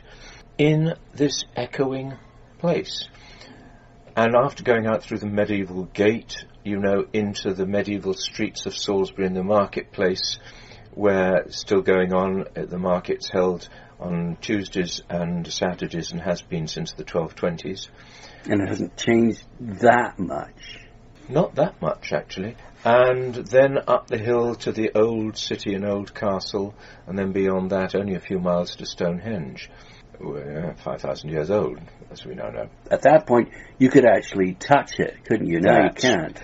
In 0.59 0.95
this 1.12 1.45
echoing 1.57 2.14
place. 2.59 3.09
And 4.17 4.35
after 4.37 4.62
going 4.62 4.87
out 4.87 5.02
through 5.02 5.19
the 5.19 5.26
medieval 5.26 5.85
gate 5.85 6.45
you 6.65 6.79
know, 6.79 7.07
into 7.12 7.55
the 7.55 7.67
medieval 7.67 8.15
streets 8.15 8.67
of 8.67 8.77
Salisbury 8.77 9.27
and 9.27 9.37
the 9.37 9.45
marketplace, 9.45 10.38
where 10.93 11.45
still 11.50 11.83
going 11.83 12.12
on, 12.12 12.45
uh, 12.57 12.65
the 12.65 12.79
markets 12.79 13.31
held 13.31 13.69
on 14.00 14.37
Tuesdays 14.41 15.03
and 15.09 15.47
Saturdays 15.50 16.12
and 16.12 16.21
has 16.21 16.43
been 16.43 16.67
since 16.67 16.93
the 16.93 17.05
1220s. 17.05 17.88
And 18.45 18.62
it 18.62 18.69
hasn't 18.69 18.97
changed 18.97 19.43
that 19.61 20.19
much. 20.19 20.79
Not 21.29 21.57
that 21.57 21.81
much, 21.83 22.12
actually. 22.12 22.57
And 22.85 23.35
then 23.35 23.79
up 23.87 24.07
the 24.07 24.19
hill 24.19 24.55
to 24.57 24.73
the 24.73 24.93
old 24.95 25.37
city 25.37 25.75
and 25.75 25.85
old 25.85 26.15
castle, 26.15 26.75
and 27.07 27.19
then 27.19 27.33
beyond 27.33 27.71
that, 27.71 27.95
only 27.95 28.15
a 28.15 28.21
few 28.21 28.39
miles 28.39 28.77
to 28.77 28.87
Stonehenge. 28.87 29.69
5,000 30.21 31.31
years 31.31 31.51
old, 31.51 31.79
as 32.11 32.25
we 32.25 32.35
now 32.35 32.49
know. 32.51 32.69
At 32.91 33.03
that 33.03 33.27
point, 33.27 33.51
you 33.79 33.89
could 33.89 34.05
actually 34.05 34.55
touch 34.55 34.99
it, 34.99 35.25
couldn't 35.25 35.47
you? 35.47 35.61
Now 35.61 35.85
you 35.85 35.91
can't. 35.91 36.41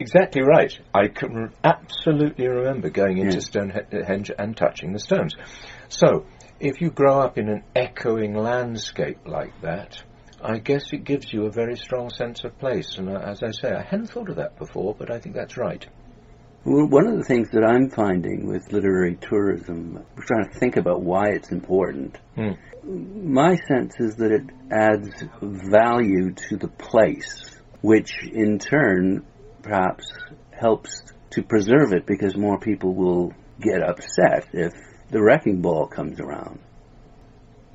Exactly 0.00 0.42
right. 0.42 0.76
I 0.92 1.08
can 1.08 1.52
absolutely 1.62 2.48
remember 2.48 2.90
going 2.90 3.18
into 3.18 3.34
Yeah. 3.34 3.40
Stonehenge 3.40 4.32
and 4.36 4.56
touching 4.56 4.92
the 4.92 4.98
stones. 4.98 5.36
So, 5.88 6.26
if 6.58 6.80
you 6.80 6.90
grow 6.90 7.20
up 7.20 7.38
in 7.38 7.48
an 7.48 7.62
echoing 7.76 8.34
landscape 8.34 9.18
like 9.26 9.52
that, 9.62 10.02
I 10.42 10.58
guess 10.58 10.92
it 10.92 11.04
gives 11.04 11.32
you 11.32 11.46
a 11.46 11.50
very 11.50 11.76
strong 11.76 12.10
sense 12.10 12.44
of 12.44 12.58
place. 12.58 12.96
And 12.96 13.08
uh, 13.08 13.20
as 13.20 13.42
I 13.42 13.50
say, 13.50 13.72
I 13.72 13.82
hadn't 13.82 14.08
thought 14.08 14.30
of 14.30 14.36
that 14.36 14.58
before, 14.58 14.94
but 14.94 15.10
I 15.10 15.18
think 15.18 15.34
that's 15.34 15.56
right. 15.56 15.86
Well, 16.64 16.86
one 16.86 17.06
of 17.06 17.16
the 17.16 17.24
things 17.24 17.48
that 17.52 17.64
I'm 17.64 17.90
finding 17.90 18.46
with 18.46 18.72
literary 18.72 19.16
tourism, 19.16 20.04
we're 20.16 20.24
trying 20.24 20.50
to 20.50 20.58
think 20.58 20.76
about 20.76 21.02
why 21.02 21.30
it's 21.30 21.50
important. 21.50 22.18
Hmm. 22.34 22.52
My 22.84 23.56
sense 23.56 23.94
is 23.98 24.16
that 24.16 24.30
it 24.30 24.42
adds 24.70 25.10
value 25.40 26.32
to 26.48 26.56
the 26.56 26.68
place, 26.68 27.50
which 27.82 28.12
in 28.24 28.58
turn 28.58 29.24
perhaps 29.62 30.12
helps 30.50 31.02
to 31.30 31.42
preserve 31.42 31.92
it 31.92 32.06
because 32.06 32.36
more 32.36 32.58
people 32.58 32.94
will 32.94 33.32
get 33.60 33.82
upset 33.82 34.48
if 34.52 34.72
the 35.10 35.22
wrecking 35.22 35.60
ball 35.60 35.86
comes 35.86 36.20
around. 36.20 36.60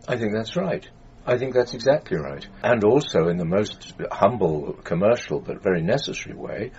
I 0.07 0.17
think 0.17 0.33
that's 0.33 0.55
right. 0.55 0.87
I 1.25 1.37
think 1.37 1.53
that's 1.53 1.73
exactly 1.73 2.17
right. 2.17 2.45
And 2.63 2.83
also, 2.83 3.27
in 3.29 3.37
the 3.37 3.45
most 3.45 3.93
humble, 4.11 4.73
commercial, 4.83 5.39
but 5.39 5.63
very 5.63 5.81
necessary 5.81 6.35
way, 6.35 6.71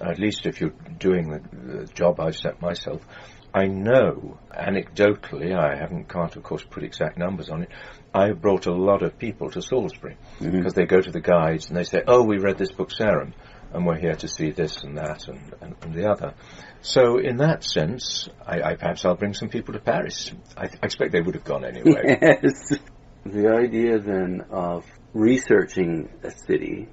at 0.00 0.18
least 0.18 0.46
if 0.46 0.60
you're 0.60 0.74
doing 0.98 1.30
the, 1.30 1.78
the 1.78 1.86
job 1.86 2.20
I've 2.20 2.36
set 2.36 2.60
myself, 2.60 3.02
I 3.54 3.66
know, 3.66 4.38
anecdotally, 4.52 5.56
I 5.56 5.78
haven't, 5.78 6.08
can't 6.08 6.34
of 6.34 6.42
course 6.42 6.64
put 6.68 6.82
exact 6.82 7.16
numbers 7.16 7.48
on 7.48 7.62
it, 7.62 7.68
I 8.12 8.26
have 8.26 8.42
brought 8.42 8.66
a 8.66 8.72
lot 8.72 9.02
of 9.02 9.16
people 9.18 9.48
to 9.50 9.62
Salisbury 9.62 10.16
mm-hmm. 10.40 10.50
because 10.50 10.74
they 10.74 10.86
go 10.86 11.00
to 11.00 11.10
the 11.10 11.20
guides 11.20 11.68
and 11.68 11.76
they 11.76 11.84
say, 11.84 12.02
oh, 12.06 12.24
we 12.24 12.38
read 12.38 12.58
this 12.58 12.72
book, 12.72 12.90
Sarum, 12.90 13.32
and 13.72 13.86
we're 13.86 13.98
here 13.98 14.16
to 14.16 14.28
see 14.28 14.50
this 14.50 14.82
and 14.82 14.98
that 14.98 15.28
and, 15.28 15.54
and, 15.60 15.76
and 15.82 15.94
the 15.94 16.10
other. 16.10 16.34
So 16.82 17.18
in 17.18 17.36
that 17.38 17.64
sense, 17.64 18.28
I, 18.44 18.60
I 18.60 18.74
perhaps 18.74 19.04
I'll 19.04 19.14
bring 19.14 19.34
some 19.34 19.48
people 19.48 19.74
to 19.74 19.80
Paris. 19.80 20.32
I, 20.56 20.64
I 20.64 20.86
expect 20.86 21.12
they 21.12 21.20
would 21.20 21.34
have 21.36 21.44
gone 21.44 21.64
anyway. 21.64 22.18
Yes. 22.42 22.78
The 23.26 23.48
idea 23.48 23.98
then 24.00 24.44
of 24.50 24.84
researching 25.14 26.10
a 26.22 26.30
city, 26.30 26.88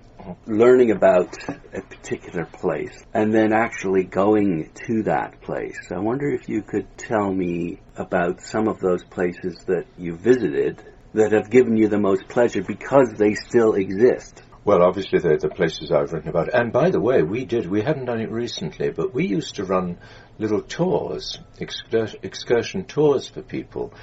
learning 0.47 0.91
about 0.91 1.35
a 1.73 1.81
particular 1.81 2.45
place, 2.45 3.03
and 3.13 3.33
then 3.33 3.51
actually 3.51 4.05
going 4.05 4.71
to 4.87 5.03
that 5.03 5.41
place. 5.41 5.91
I 5.93 5.99
wonder 5.99 6.29
if 6.29 6.47
you 6.47 6.61
could 6.61 6.87
tell 6.97 7.33
me 7.33 7.81
about 7.97 8.41
some 8.41 8.69
of 8.69 8.79
those 8.79 9.03
places 9.03 9.57
that 9.67 9.87
you 9.97 10.15
visited 10.15 10.81
that 11.13 11.33
have 11.33 11.49
given 11.49 11.75
you 11.75 11.89
the 11.89 11.99
most 11.99 12.29
pleasure 12.29 12.63
because 12.63 13.13
they 13.17 13.33
still 13.33 13.73
exist. 13.73 14.41
Well, 14.63 14.83
obviously 14.83 15.19
they're 15.19 15.37
the 15.37 15.49
places 15.49 15.91
I've 15.91 16.13
written 16.13 16.29
about. 16.29 16.53
And 16.53 16.71
by 16.71 16.91
the 16.91 17.01
way, 17.01 17.23
we 17.23 17.43
did, 17.43 17.67
we 17.69 17.81
haven't 17.81 18.05
done 18.05 18.21
it 18.21 18.31
recently, 18.31 18.91
but 18.91 19.13
we 19.13 19.25
used 19.25 19.55
to 19.55 19.65
run 19.65 19.97
little 20.37 20.61
tours, 20.61 21.39
excursion 21.59 22.85
tours 22.85 23.27
for 23.27 23.41
people. 23.41 23.93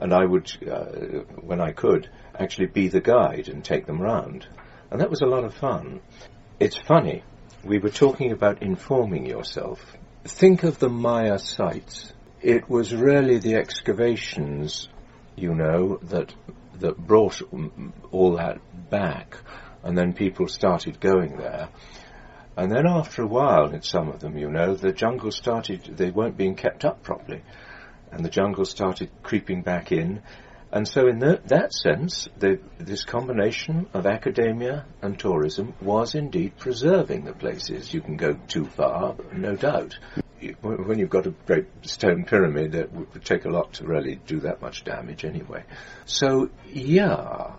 And 0.00 0.14
I 0.14 0.24
would, 0.24 0.50
uh, 0.66 1.24
when 1.42 1.60
I 1.60 1.72
could, 1.72 2.08
actually 2.38 2.68
be 2.68 2.88
the 2.88 3.00
guide 3.00 3.48
and 3.48 3.64
take 3.64 3.86
them 3.86 4.00
round. 4.00 4.46
And 4.90 5.00
that 5.00 5.10
was 5.10 5.20
a 5.20 5.26
lot 5.26 5.44
of 5.44 5.54
fun. 5.54 6.00
It's 6.58 6.76
funny, 6.76 7.22
we 7.62 7.78
were 7.78 7.90
talking 7.90 8.32
about 8.32 8.62
informing 8.62 9.26
yourself. 9.26 9.96
Think 10.24 10.64
of 10.64 10.78
the 10.78 10.88
Maya 10.88 11.38
sites. 11.38 12.12
It 12.40 12.68
was 12.68 12.94
really 12.94 13.38
the 13.38 13.54
excavations, 13.54 14.88
you 15.36 15.54
know, 15.54 15.98
that 16.04 16.34
that 16.80 16.96
brought 16.96 17.42
all 18.10 18.36
that 18.36 18.58
back, 18.90 19.36
and 19.82 19.96
then 19.96 20.12
people 20.12 20.48
started 20.48 21.00
going 21.00 21.36
there. 21.36 21.68
And 22.56 22.70
then 22.70 22.86
after 22.86 23.22
a 23.22 23.26
while, 23.26 23.72
in 23.72 23.82
some 23.82 24.08
of 24.08 24.20
them, 24.20 24.36
you 24.36 24.50
know, 24.50 24.74
the 24.74 24.92
jungle 24.92 25.30
started, 25.30 25.84
they 25.96 26.10
weren't 26.10 26.36
being 26.36 26.56
kept 26.56 26.84
up 26.84 27.02
properly. 27.02 27.42
And 28.12 28.24
the 28.24 28.30
jungle 28.30 28.64
started 28.64 29.10
creeping 29.22 29.62
back 29.62 29.92
in. 29.92 30.22
And 30.72 30.86
so 30.86 31.08
in 31.08 31.18
that, 31.20 31.48
that 31.48 31.72
sense, 31.72 32.28
the, 32.38 32.60
this 32.78 33.04
combination 33.04 33.88
of 33.92 34.06
academia 34.06 34.86
and 35.02 35.18
tourism 35.18 35.74
was 35.80 36.14
indeed 36.14 36.56
preserving 36.58 37.24
the 37.24 37.32
places. 37.32 37.92
You 37.92 38.00
can 38.00 38.16
go 38.16 38.34
too 38.46 38.66
far, 38.66 39.16
no 39.32 39.56
doubt. 39.56 39.98
When 40.62 40.98
you've 40.98 41.10
got 41.10 41.26
a 41.26 41.34
great 41.46 41.66
stone 41.82 42.24
pyramid, 42.24 42.74
it 42.74 42.92
would 42.92 43.24
take 43.24 43.44
a 43.44 43.50
lot 43.50 43.74
to 43.74 43.84
really 43.84 44.20
do 44.26 44.40
that 44.40 44.62
much 44.62 44.84
damage 44.84 45.24
anyway. 45.24 45.64
So, 46.04 46.50
yeah, 46.72 47.56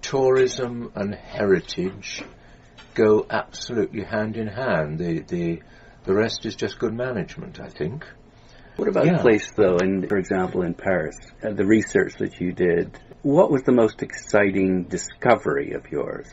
tourism 0.00 0.90
and 0.94 1.14
heritage 1.14 2.22
go 2.94 3.26
absolutely 3.30 4.02
hand 4.02 4.36
in 4.36 4.48
hand. 4.48 4.98
The, 4.98 5.20
the, 5.20 5.62
the 6.04 6.14
rest 6.14 6.46
is 6.46 6.56
just 6.56 6.78
good 6.78 6.94
management, 6.94 7.60
I 7.60 7.68
think. 7.68 8.06
What 8.78 8.86
about 8.86 9.06
Yeah. 9.06 9.18
a 9.18 9.22
place, 9.22 9.50
though, 9.56 9.78
in, 9.78 10.06
for 10.06 10.18
example, 10.18 10.62
in 10.62 10.72
Paris, 10.72 11.16
uh, 11.42 11.50
the 11.50 11.66
research 11.66 12.14
that 12.18 12.40
you 12.40 12.52
did? 12.52 12.96
What 13.22 13.50
was 13.50 13.64
the 13.64 13.72
most 13.72 14.04
exciting 14.04 14.84
discovery 14.84 15.72
of 15.72 15.90
yours? 15.90 16.28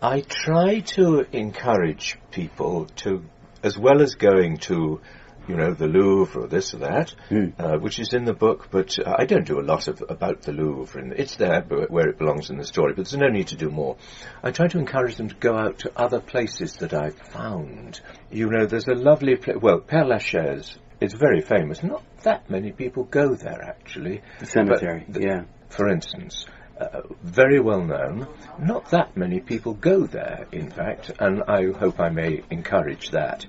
I 0.00 0.20
try 0.20 0.80
to 0.94 1.26
encourage 1.32 2.16
people 2.30 2.84
to, 3.02 3.24
as 3.64 3.76
well 3.76 4.00
as 4.00 4.14
going 4.14 4.58
to, 4.68 5.00
you 5.48 5.56
know, 5.56 5.72
the 5.74 5.86
Louvre 5.88 6.42
or 6.42 6.46
this 6.46 6.74
or 6.74 6.78
that, 6.78 7.14
Mm. 7.30 7.52
uh, 7.58 7.78
which 7.78 7.98
is 7.98 8.12
in 8.12 8.24
the 8.24 8.34
book, 8.34 8.68
but 8.70 8.98
uh, 8.98 9.14
I 9.18 9.24
don't 9.24 9.46
do 9.46 9.58
a 9.58 9.62
lot 9.62 9.88
of 9.88 10.02
about 10.08 10.42
the 10.42 10.52
Louvre. 10.52 11.00
And 11.00 11.12
it's 11.12 11.36
there 11.36 11.64
but 11.66 11.90
where 11.90 12.08
it 12.08 12.18
belongs 12.18 12.50
in 12.50 12.58
the 12.58 12.64
story, 12.64 12.92
but 12.94 13.04
there's 13.04 13.16
no 13.16 13.28
need 13.28 13.48
to 13.48 13.56
do 13.56 13.70
more. 13.70 13.96
I 14.42 14.50
try 14.50 14.68
to 14.68 14.78
encourage 14.78 15.16
them 15.16 15.28
to 15.28 15.34
go 15.36 15.56
out 15.56 15.78
to 15.80 15.92
other 15.96 16.20
places 16.20 16.74
that 16.76 16.94
I've 16.94 17.18
found. 17.18 18.00
You 18.30 18.48
know, 18.50 18.66
there's 18.66 18.88
a 18.88 18.94
lovely 18.94 19.36
place. 19.36 19.56
Well, 19.60 19.80
Père 19.80 20.06
Lachaise 20.06 20.76
is 21.00 21.14
very 21.14 21.40
famous. 21.40 21.82
Not 21.82 22.02
that 22.22 22.48
many 22.50 22.72
people 22.72 23.04
go 23.04 23.34
there 23.34 23.62
actually. 23.62 24.20
The 24.40 24.46
cemetery, 24.46 25.04
the- 25.08 25.22
yeah. 25.22 25.42
for 25.70 25.88
instance, 25.88 26.46
uh, 26.80 27.02
very 27.22 27.60
well 27.60 27.82
known. 27.84 28.26
Not 28.58 28.90
that 28.90 29.16
many 29.16 29.40
people 29.40 29.74
go 29.74 30.06
there, 30.06 30.46
in 30.52 30.70
fact, 30.70 31.10
and 31.18 31.42
I 31.46 31.72
hope 31.78 32.00
I 32.00 32.08
may 32.10 32.42
encourage 32.50 33.10
that. 33.10 33.44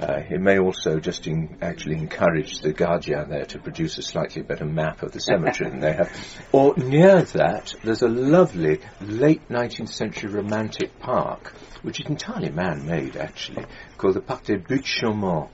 Uh, 0.00 0.22
it 0.30 0.40
may 0.40 0.58
also 0.58 0.98
just 0.98 1.26
in, 1.26 1.58
actually 1.60 1.96
encourage 1.96 2.60
the 2.60 2.72
Guardian 2.72 3.28
there 3.28 3.44
to 3.44 3.58
produce 3.58 3.98
a 3.98 4.02
slightly 4.02 4.40
better 4.40 4.64
map 4.64 5.02
of 5.02 5.12
the 5.12 5.20
cemetery 5.20 5.68
than 5.68 5.80
they 5.80 5.92
have. 5.92 6.10
Or 6.52 6.74
near 6.76 7.22
that, 7.22 7.74
there's 7.84 8.02
a 8.02 8.08
lovely 8.08 8.80
late 9.02 9.46
19th 9.50 9.90
century 9.90 10.30
romantic 10.32 10.98
park, 10.98 11.52
which 11.82 12.00
is 12.00 12.06
entirely 12.06 12.50
man-made 12.50 13.16
actually, 13.16 13.66
called 13.98 14.14
the 14.14 14.22
Parc 14.22 14.44
des 14.44 14.56
Buttes 14.56 14.86
Chaumont 14.86 15.50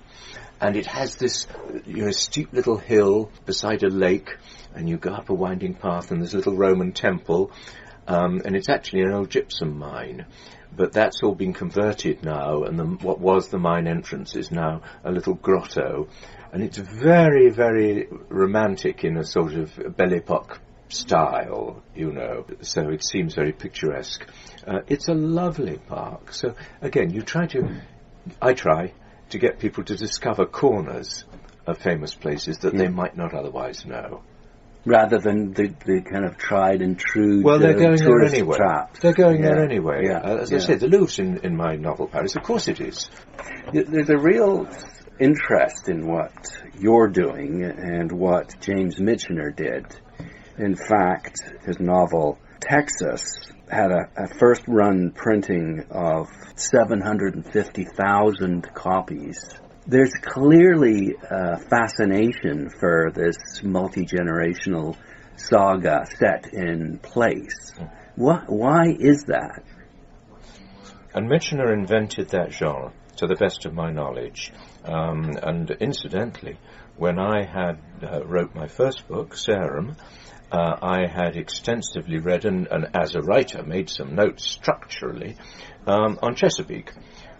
and 0.60 0.76
it 0.76 0.86
has 0.86 1.16
this 1.16 1.46
you 1.84 2.04
know 2.04 2.10
steep 2.10 2.52
little 2.52 2.78
hill 2.78 3.30
beside 3.44 3.82
a 3.82 3.88
lake 3.90 4.36
and 4.74 4.88
you 4.88 4.96
go 4.96 5.10
up 5.10 5.28
a 5.28 5.34
winding 5.34 5.74
path 5.74 6.10
and 6.10 6.20
there's 6.20 6.32
a 6.32 6.36
little 6.36 6.56
roman 6.56 6.92
temple 6.92 7.50
um, 8.08 8.40
and 8.44 8.56
it's 8.56 8.68
actually 8.68 9.02
an 9.02 9.12
old 9.12 9.28
gypsum 9.28 9.78
mine 9.78 10.24
but 10.76 10.92
that's 10.92 11.22
all 11.22 11.34
been 11.34 11.52
converted 11.52 12.22
now 12.22 12.62
and 12.64 12.78
the, 12.78 12.84
what 12.84 13.18
was 13.18 13.48
the 13.48 13.58
mine 13.58 13.86
entrance 13.86 14.36
is 14.36 14.50
now 14.50 14.82
a 15.04 15.10
little 15.10 15.34
grotto 15.34 16.08
and 16.52 16.62
it's 16.62 16.78
very 16.78 17.50
very 17.50 18.08
romantic 18.28 19.04
in 19.04 19.16
a 19.16 19.24
sort 19.24 19.54
of 19.54 19.96
belle 19.96 20.12
epoque 20.12 20.60
style, 20.88 21.82
you 21.94 22.12
know, 22.12 22.46
so 22.60 22.90
it 22.90 23.04
seems 23.04 23.34
very 23.34 23.52
picturesque. 23.52 24.26
Uh, 24.66 24.80
it's 24.86 25.08
a 25.08 25.14
lovely 25.14 25.78
park. 25.78 26.32
So 26.32 26.54
again, 26.80 27.10
you 27.10 27.22
try 27.22 27.46
to, 27.46 27.80
I 28.40 28.54
try 28.54 28.92
to 29.30 29.38
get 29.38 29.58
people 29.58 29.84
to 29.84 29.96
discover 29.96 30.46
corners 30.46 31.24
of 31.66 31.78
famous 31.78 32.14
places 32.14 32.58
that 32.58 32.74
they 32.74 32.88
might 32.88 33.16
not 33.16 33.34
otherwise 33.34 33.84
know. 33.84 34.22
Rather 34.86 35.18
than 35.18 35.52
the, 35.52 35.74
the 35.84 36.00
kind 36.00 36.24
of 36.24 36.38
tried 36.38 36.80
and 36.80 36.98
true 36.98 37.42
Well, 37.42 37.58
they're 37.58 37.74
going 37.74 37.96
there 37.96 38.24
anyway. 38.24 38.56
traps. 38.56 39.00
They're 39.00 39.12
going 39.12 39.42
there 39.42 39.62
anyway. 39.62 40.04
Yeah. 40.04 40.20
Uh, 40.20 40.36
as 40.36 40.50
yeah. 40.50 40.58
I 40.58 40.60
said, 40.60 40.80
the 40.80 40.86
Louvre's 40.86 41.18
in, 41.18 41.38
in 41.44 41.56
my 41.56 41.74
novel 41.74 42.06
Paris. 42.06 42.36
Of 42.36 42.44
course 42.44 42.68
it 42.68 42.80
is. 42.80 43.10
There's 43.72 44.10
a 44.10 44.16
real 44.16 44.68
interest 45.18 45.88
in 45.88 46.06
what 46.06 46.32
you're 46.78 47.08
doing 47.08 47.64
and 47.64 48.12
what 48.12 48.54
James 48.60 49.00
Michener 49.00 49.50
did. 49.54 49.86
In 50.56 50.76
fact, 50.76 51.40
his 51.66 51.80
novel 51.80 52.38
Texas 52.60 53.40
had 53.68 53.90
a, 53.90 54.08
a 54.16 54.28
first 54.38 54.62
run 54.68 55.10
printing 55.10 55.84
of 55.90 56.28
750,000 56.54 58.72
copies 58.74 59.44
there's 59.86 60.12
clearly 60.20 61.14
a 61.30 61.58
fascination 61.58 62.70
for 62.70 63.12
this 63.14 63.62
multi-generational 63.62 64.96
saga 65.36 66.06
set 66.18 66.52
in 66.52 66.98
place. 66.98 67.72
What, 68.16 68.48
why 68.48 68.86
is 68.98 69.24
that? 69.28 69.62
And 71.14 71.30
Michener 71.30 71.72
invented 71.72 72.30
that 72.30 72.52
genre, 72.52 72.92
to 73.16 73.26
the 73.26 73.36
best 73.36 73.64
of 73.64 73.74
my 73.74 73.90
knowledge. 73.90 74.52
Um, 74.84 75.36
and 75.42 75.70
incidentally, 75.70 76.58
when 76.96 77.18
I 77.18 77.44
had 77.44 77.78
uh, 78.02 78.24
wrote 78.24 78.54
my 78.54 78.66
first 78.66 79.06
book, 79.06 79.36
Sarum, 79.36 79.96
uh, 80.50 80.76
I 80.82 81.06
had 81.06 81.36
extensively 81.36 82.18
read 82.18 82.44
and, 82.44 82.66
and, 82.68 82.88
as 82.94 83.14
a 83.14 83.20
writer 83.20 83.62
made 83.62 83.90
some 83.90 84.14
notes 84.14 84.44
structurally 84.44 85.36
um, 85.86 86.18
on 86.22 86.34
Chesapeake, 86.34 86.92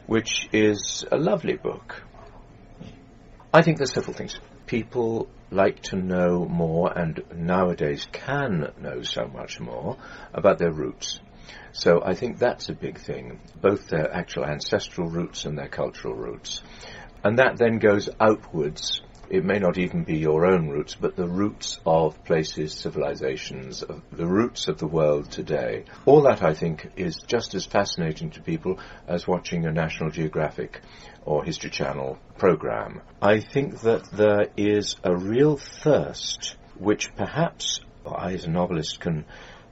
which 0.07 0.49
is 0.53 1.05
a 1.11 1.17
lovely 1.17 1.57
book. 1.57 2.03
I 3.57 3.63
think 3.63 3.79
there's 3.79 3.95
several 3.95 4.13
things. 4.13 4.39
People 4.67 5.31
like 5.51 5.81
to 5.85 5.97
know 5.97 6.45
more 6.45 6.93
and 6.95 7.23
nowadays 7.35 8.07
can 8.13 8.71
know 8.79 9.01
so 9.01 9.29
much 9.29 9.61
more 9.61 9.97
about 10.35 10.59
their 10.59 10.71
roots. 10.71 11.21
So 11.73 12.03
I 12.05 12.13
think 12.13 12.39
that's 12.39 12.69
a 12.69 12.75
big 12.75 12.99
thing, 12.99 13.41
both 13.59 13.89
their 13.89 14.13
actual 14.13 14.45
ancestral 14.45 15.09
roots 15.09 15.47
and 15.47 15.57
their 15.57 15.69
cultural 15.69 16.13
roots. 16.13 16.63
And 17.25 17.39
that 17.39 17.57
then 17.57 17.79
goes 17.79 18.11
outwards 18.21 19.01
it 19.29 19.45
may 19.45 19.59
not 19.59 19.79
even 19.79 20.05
be 20.05 20.19
your 20.19 20.47
own 20.47 20.69
roots, 20.69 20.95
but 20.95 21.17
the 21.17 21.29
roots 21.29 21.79
of 21.85 22.23
places, 22.25 22.73
civilizations, 22.73 23.83
the 24.13 24.27
roots 24.27 24.69
of 24.69 24.79
the 24.79 24.87
world 24.87 25.31
today. 25.31 25.85
All 26.05 26.23
that, 26.23 26.43
I 26.43 26.55
think, 26.55 26.91
is 26.97 27.17
just 27.17 27.55
as 27.55 27.67
fascinating 27.67 28.31
to 28.31 28.43
people 28.43 28.79
as 29.07 29.27
watching 29.27 29.67
a 29.67 29.73
National 29.73 30.11
Geographic 30.11 30.81
or 31.25 31.45
History 31.45 31.71
Channel 31.71 32.19
program. 32.39 33.01
I 33.21 33.41
think 33.41 33.81
that 33.81 34.11
there 34.13 34.49
is 34.57 34.97
a 35.03 35.17
real 35.17 35.57
thirst, 35.57 36.57
which 36.79 37.15
perhaps 37.17 37.81
I 38.07 38.35
as 38.35 38.45
a 38.45 38.51
novelist 38.51 39.01
can 39.01 39.25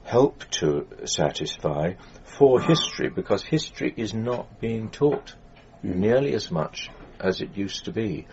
help 0.03 0.45
to 0.51 0.87
satisfy 1.05 1.95
for 2.25 2.61
history, 2.61 3.09
because 3.09 3.43
history 3.45 3.95
is 3.97 4.13
not 4.13 4.61
being 4.61 4.91
taught 4.91 5.35
hmm. 5.83 6.01
nearly 6.01 6.35
as 6.35 6.51
much 6.51 6.91
as 7.21 7.41
it 7.41 7.57
used 7.57 7.85
to 7.85 7.93
be. 7.93 8.27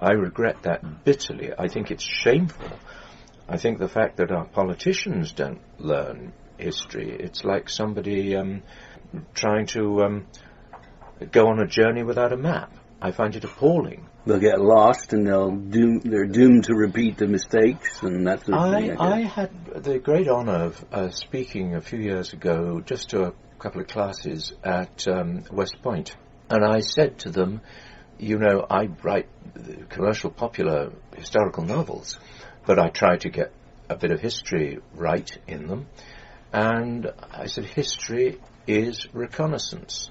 I 0.00 0.12
regret 0.12 0.62
that 0.62 1.04
bitterly. 1.04 1.52
I 1.56 1.68
think 1.68 1.90
it's 1.90 2.04
shameful. 2.04 2.68
I 3.48 3.58
think 3.58 3.78
the 3.78 3.88
fact 3.88 4.16
that 4.16 4.30
our 4.30 4.46
politicians 4.46 5.32
don't 5.32 5.60
learn 5.78 6.32
history, 6.58 7.10
it's 7.10 7.44
like 7.44 7.68
somebody 7.68 8.36
um, 8.36 8.62
trying 9.34 9.66
to 9.66 10.02
um, 10.02 10.26
go 11.30 11.48
on 11.48 11.60
a 11.60 11.66
journey 11.66 12.02
without 12.02 12.32
a 12.32 12.36
map. 12.36 12.72
I 13.00 13.10
find 13.10 13.36
it 13.36 13.44
appalling. 13.44 14.08
They'll 14.26 14.38
get 14.38 14.58
lost 14.58 15.12
and 15.12 15.26
they'll 15.26 15.50
doom, 15.50 16.00
they're 16.00 16.24
doomed 16.24 16.64
to 16.64 16.74
repeat 16.74 17.18
the 17.18 17.26
mistakes 17.26 18.02
and 18.02 18.26
that 18.26 18.46
sort 18.46 18.56
of 18.56 18.64
I, 18.64 18.80
thing. 18.80 18.96
I, 18.98 19.12
I 19.12 19.20
had 19.20 19.84
the 19.84 19.98
great 19.98 20.28
honour 20.28 20.64
of 20.64 20.84
uh, 20.90 21.10
speaking 21.10 21.74
a 21.74 21.82
few 21.82 21.98
years 21.98 22.32
ago 22.32 22.80
just 22.80 23.10
to 23.10 23.24
a 23.24 23.32
couple 23.58 23.82
of 23.82 23.88
classes 23.88 24.54
at 24.64 25.06
um, 25.06 25.44
West 25.52 25.76
Point. 25.82 26.16
And 26.48 26.64
I 26.64 26.80
said 26.80 27.18
to 27.20 27.30
them, 27.30 27.60
you 28.18 28.38
know, 28.38 28.66
I 28.68 28.88
write 29.02 29.28
commercial 29.88 30.30
popular 30.30 30.92
historical 31.16 31.64
novels, 31.64 32.18
but 32.66 32.78
I 32.78 32.88
try 32.88 33.16
to 33.18 33.28
get 33.28 33.52
a 33.88 33.96
bit 33.96 34.10
of 34.10 34.20
history 34.20 34.78
right 34.94 35.30
in 35.46 35.66
them. 35.66 35.86
And 36.52 37.12
I 37.32 37.46
said, 37.46 37.64
history 37.64 38.40
is 38.66 39.06
reconnaissance. 39.12 40.10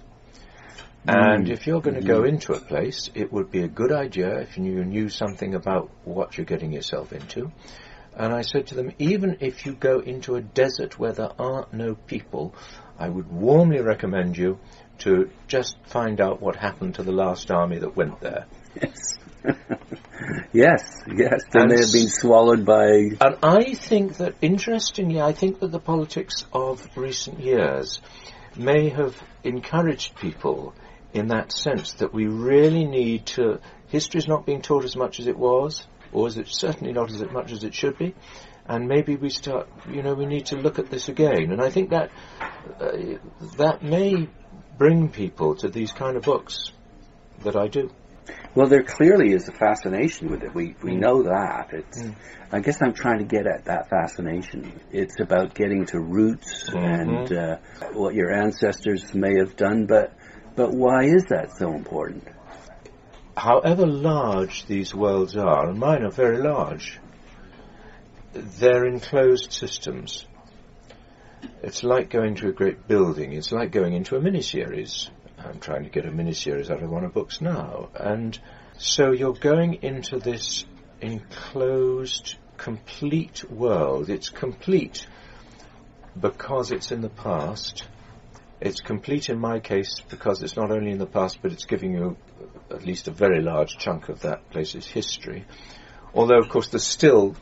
And 1.06 1.48
mm. 1.48 1.52
if 1.52 1.68
you're 1.68 1.82
going 1.82 2.00
to 2.00 2.06
go 2.06 2.24
into 2.24 2.54
a 2.54 2.60
place, 2.60 3.10
it 3.14 3.32
would 3.32 3.52
be 3.52 3.64
a 3.64 3.68
good 3.68 3.92
idea 3.92 4.40
if 4.40 4.58
you 4.58 4.86
knew 4.86 5.10
something 5.10 5.56
about 5.56 5.90
what 6.06 6.38
you're 6.38 6.46
getting 6.46 6.72
yourself 6.72 7.12
into. 7.12 7.52
And 8.16 8.32
I 8.32 8.42
said 8.42 8.68
to 8.68 8.76
them, 8.76 8.92
even 9.00 9.38
if 9.42 9.66
you 9.66 9.74
go 9.74 10.00
into 10.00 10.36
a 10.36 10.42
desert 10.42 11.00
where 11.00 11.14
there 11.14 11.32
are 11.40 11.68
no 11.72 11.96
people, 11.96 12.54
I 12.98 13.10
would 13.10 13.32
warmly 13.32 13.82
recommend 13.82 14.38
you 14.38 14.60
to 15.04 15.30
just 15.48 15.76
find 15.86 16.22
out 16.22 16.42
what 16.42 16.56
happened 16.56 16.96
to 16.96 17.04
the 17.04 17.12
last 17.12 17.52
army 17.52 17.78
that 17.80 17.96
went 17.96 18.20
there. 18.22 18.46
Yes. 18.82 19.18
yes, 20.54 21.02
yes. 21.14 21.42
And 21.54 21.70
they 21.70 21.82
have 21.82 21.92
been 21.92 22.08
swallowed 22.08 22.66
by. 22.66 22.86
And 23.20 23.38
I 23.44 23.74
think 23.74 24.18
that, 24.18 24.36
interestingly, 24.42 25.22
I 25.22 25.34
think 25.34 25.60
that 25.60 25.72
the 25.72 25.80
politics 25.80 26.46
of 26.54 26.90
recent 26.96 27.42
years 27.42 28.00
may 28.56 28.90
have 28.90 29.22
encouraged 29.44 30.16
people 30.16 30.74
in 31.14 31.28
that 31.28 31.52
sense 31.52 31.94
that 31.94 32.14
we 32.14 32.28
really 32.28 32.86
need 32.86 33.26
to. 33.26 33.60
History 33.88 34.20
is 34.20 34.28
not 34.28 34.46
being 34.46 34.62
taught 34.62 34.86
as 34.86 34.96
much 34.96 35.20
as 35.20 35.28
it 35.28 35.38
was, 35.38 35.86
or 36.14 36.28
is 36.28 36.38
it 36.38 36.48
certainly 36.48 36.94
not 36.94 37.12
as 37.12 37.22
much 37.32 37.52
as 37.52 37.64
it 37.64 37.74
should 37.74 37.98
be 37.98 38.16
and 38.66 38.88
maybe 38.88 39.16
we 39.18 39.30
start, 39.30 39.68
you 39.92 40.02
know, 40.02 40.14
we 40.14 40.26
need 40.26 40.46
to 40.46 40.56
look 40.56 40.80
at 40.80 40.90
this 40.90 41.10
again. 41.10 41.52
And 41.52 41.62
I 41.62 41.70
think 41.70 41.90
that 41.90 42.12
uh, 42.80 43.18
that 43.58 43.84
may 43.84 44.30
bring 44.78 45.10
people 45.10 45.56
to 45.58 45.70
these 45.70 45.92
kind 45.92 46.18
of 46.18 46.24
books 46.24 46.72
that 47.44 47.56
I 47.56 47.68
do. 47.68 47.92
Well, 48.56 48.68
there 48.68 48.84
clearly 48.84 49.34
is 49.34 49.48
a 49.50 49.52
fascination 49.52 50.30
with 50.30 50.44
it. 50.44 50.54
We 50.54 50.76
we 50.84 50.92
mm. 50.92 51.00
know 51.00 51.24
that. 51.24 51.70
It's. 51.74 52.02
Mm. 52.02 52.16
I 52.54 52.60
guess 52.60 52.84
I'm 52.84 52.94
trying 52.94 53.18
to 53.18 53.26
get 53.26 53.48
at 53.48 53.66
that 53.66 53.90
fascination. 53.90 54.80
It's 54.92 55.20
about 55.20 55.56
getting 55.56 55.88
to 55.88 56.00
roots 56.00 56.70
mm-hmm. 56.70 56.78
and 56.78 57.34
uh, 57.34 57.58
what 57.94 58.14
your 58.14 58.32
ancestors 58.32 59.12
may 59.16 59.40
have 59.40 59.56
done, 59.56 59.88
but 59.88 60.14
but 60.56 60.72
why 60.72 61.06
is 61.06 61.26
that 61.30 61.58
so 61.58 61.74
important? 61.74 62.28
However 63.36 63.88
large 63.88 64.68
these 64.68 64.94
worlds 64.94 65.36
are, 65.36 65.70
and 65.70 65.80
mine 65.80 66.04
are 66.04 66.12
very 66.12 66.38
large, 66.38 67.00
they're 68.34 68.86
enclosed 68.86 69.52
systems. 69.52 70.28
It's 71.64 71.82
like 71.82 72.10
going 72.10 72.36
to 72.36 72.50
a 72.50 72.52
great 72.52 72.90
building. 72.90 73.32
It's 73.32 73.54
like 73.54 73.72
going 73.72 73.94
into 73.94 74.18
a 74.18 74.20
miniseries. 74.20 75.10
I'm 75.40 75.62
trying 75.62 75.86
to 75.86 75.90
get 75.90 76.06
a 76.06 76.12
miniseries 76.12 76.70
out 76.70 76.84
of 76.84 76.90
one 76.90 77.06
of 77.06 77.14
books 77.14 77.40
now. 77.40 77.88
And 77.96 78.38
so 78.78 79.12
you're 79.12 79.34
going 79.34 79.76
into 79.82 80.20
this 80.20 80.66
enclosed, 81.00 82.36
complete 82.58 83.50
world. 83.50 84.10
It's 84.10 84.28
complete 84.28 85.08
because 86.20 86.74
it's 86.74 86.92
in 86.92 87.00
the 87.00 87.10
past. 87.10 87.88
It's 88.60 88.82
complete 88.82 89.30
in 89.30 89.40
my 89.40 89.62
case 89.62 90.02
because 90.10 90.44
it's 90.44 90.58
not 90.58 90.70
only 90.70 90.92
in 90.92 90.98
the 90.98 91.06
past, 91.06 91.40
but 91.42 91.54
it's 91.54 91.66
giving 91.66 91.94
you 91.94 92.18
at 92.72 92.86
least 92.86 93.08
a 93.08 93.12
very 93.12 93.42
large 93.42 93.78
chunk 93.78 94.10
of 94.10 94.20
that 94.22 94.50
place's 94.50 94.86
history. 94.86 95.46
Although, 96.14 96.40
of 96.40 96.50
course, 96.50 96.68
there's 96.68 96.84
still 96.84 97.38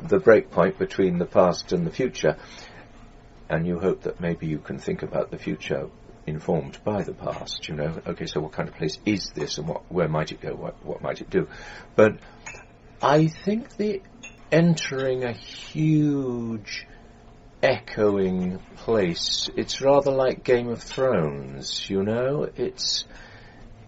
the 0.00 0.20
break 0.20 0.52
point 0.52 0.78
between 0.78 1.18
the 1.18 1.26
past 1.26 1.72
and 1.72 1.84
the 1.84 1.90
future, 1.90 2.36
and 3.48 3.66
you 3.66 3.78
hope 3.78 4.02
that 4.02 4.20
maybe 4.20 4.46
you 4.46 4.58
can 4.58 4.78
think 4.78 5.02
about 5.02 5.30
the 5.30 5.38
future 5.38 5.88
informed 6.26 6.78
by 6.84 7.02
the 7.02 7.12
past. 7.12 7.68
You 7.68 7.74
know, 7.74 8.00
okay, 8.06 8.26
so 8.26 8.40
what 8.40 8.52
kind 8.52 8.68
of 8.68 8.74
place 8.74 8.98
is 9.04 9.30
this, 9.30 9.58
and 9.58 9.68
what, 9.68 9.82
where 9.90 10.08
might 10.08 10.32
it 10.32 10.40
go? 10.40 10.54
What, 10.54 10.84
what 10.84 11.02
might 11.02 11.20
it 11.20 11.30
do? 11.30 11.48
But 11.94 12.18
I 13.02 13.28
think 13.28 13.76
the 13.76 14.02
entering 14.50 15.24
a 15.24 15.32
huge 15.32 16.86
echoing 17.62 18.58
place. 18.76 19.48
It's 19.56 19.80
rather 19.80 20.10
like 20.10 20.44
Game 20.44 20.68
of 20.68 20.82
Thrones, 20.82 21.88
you 21.88 22.02
know. 22.02 22.48
It's 22.56 23.04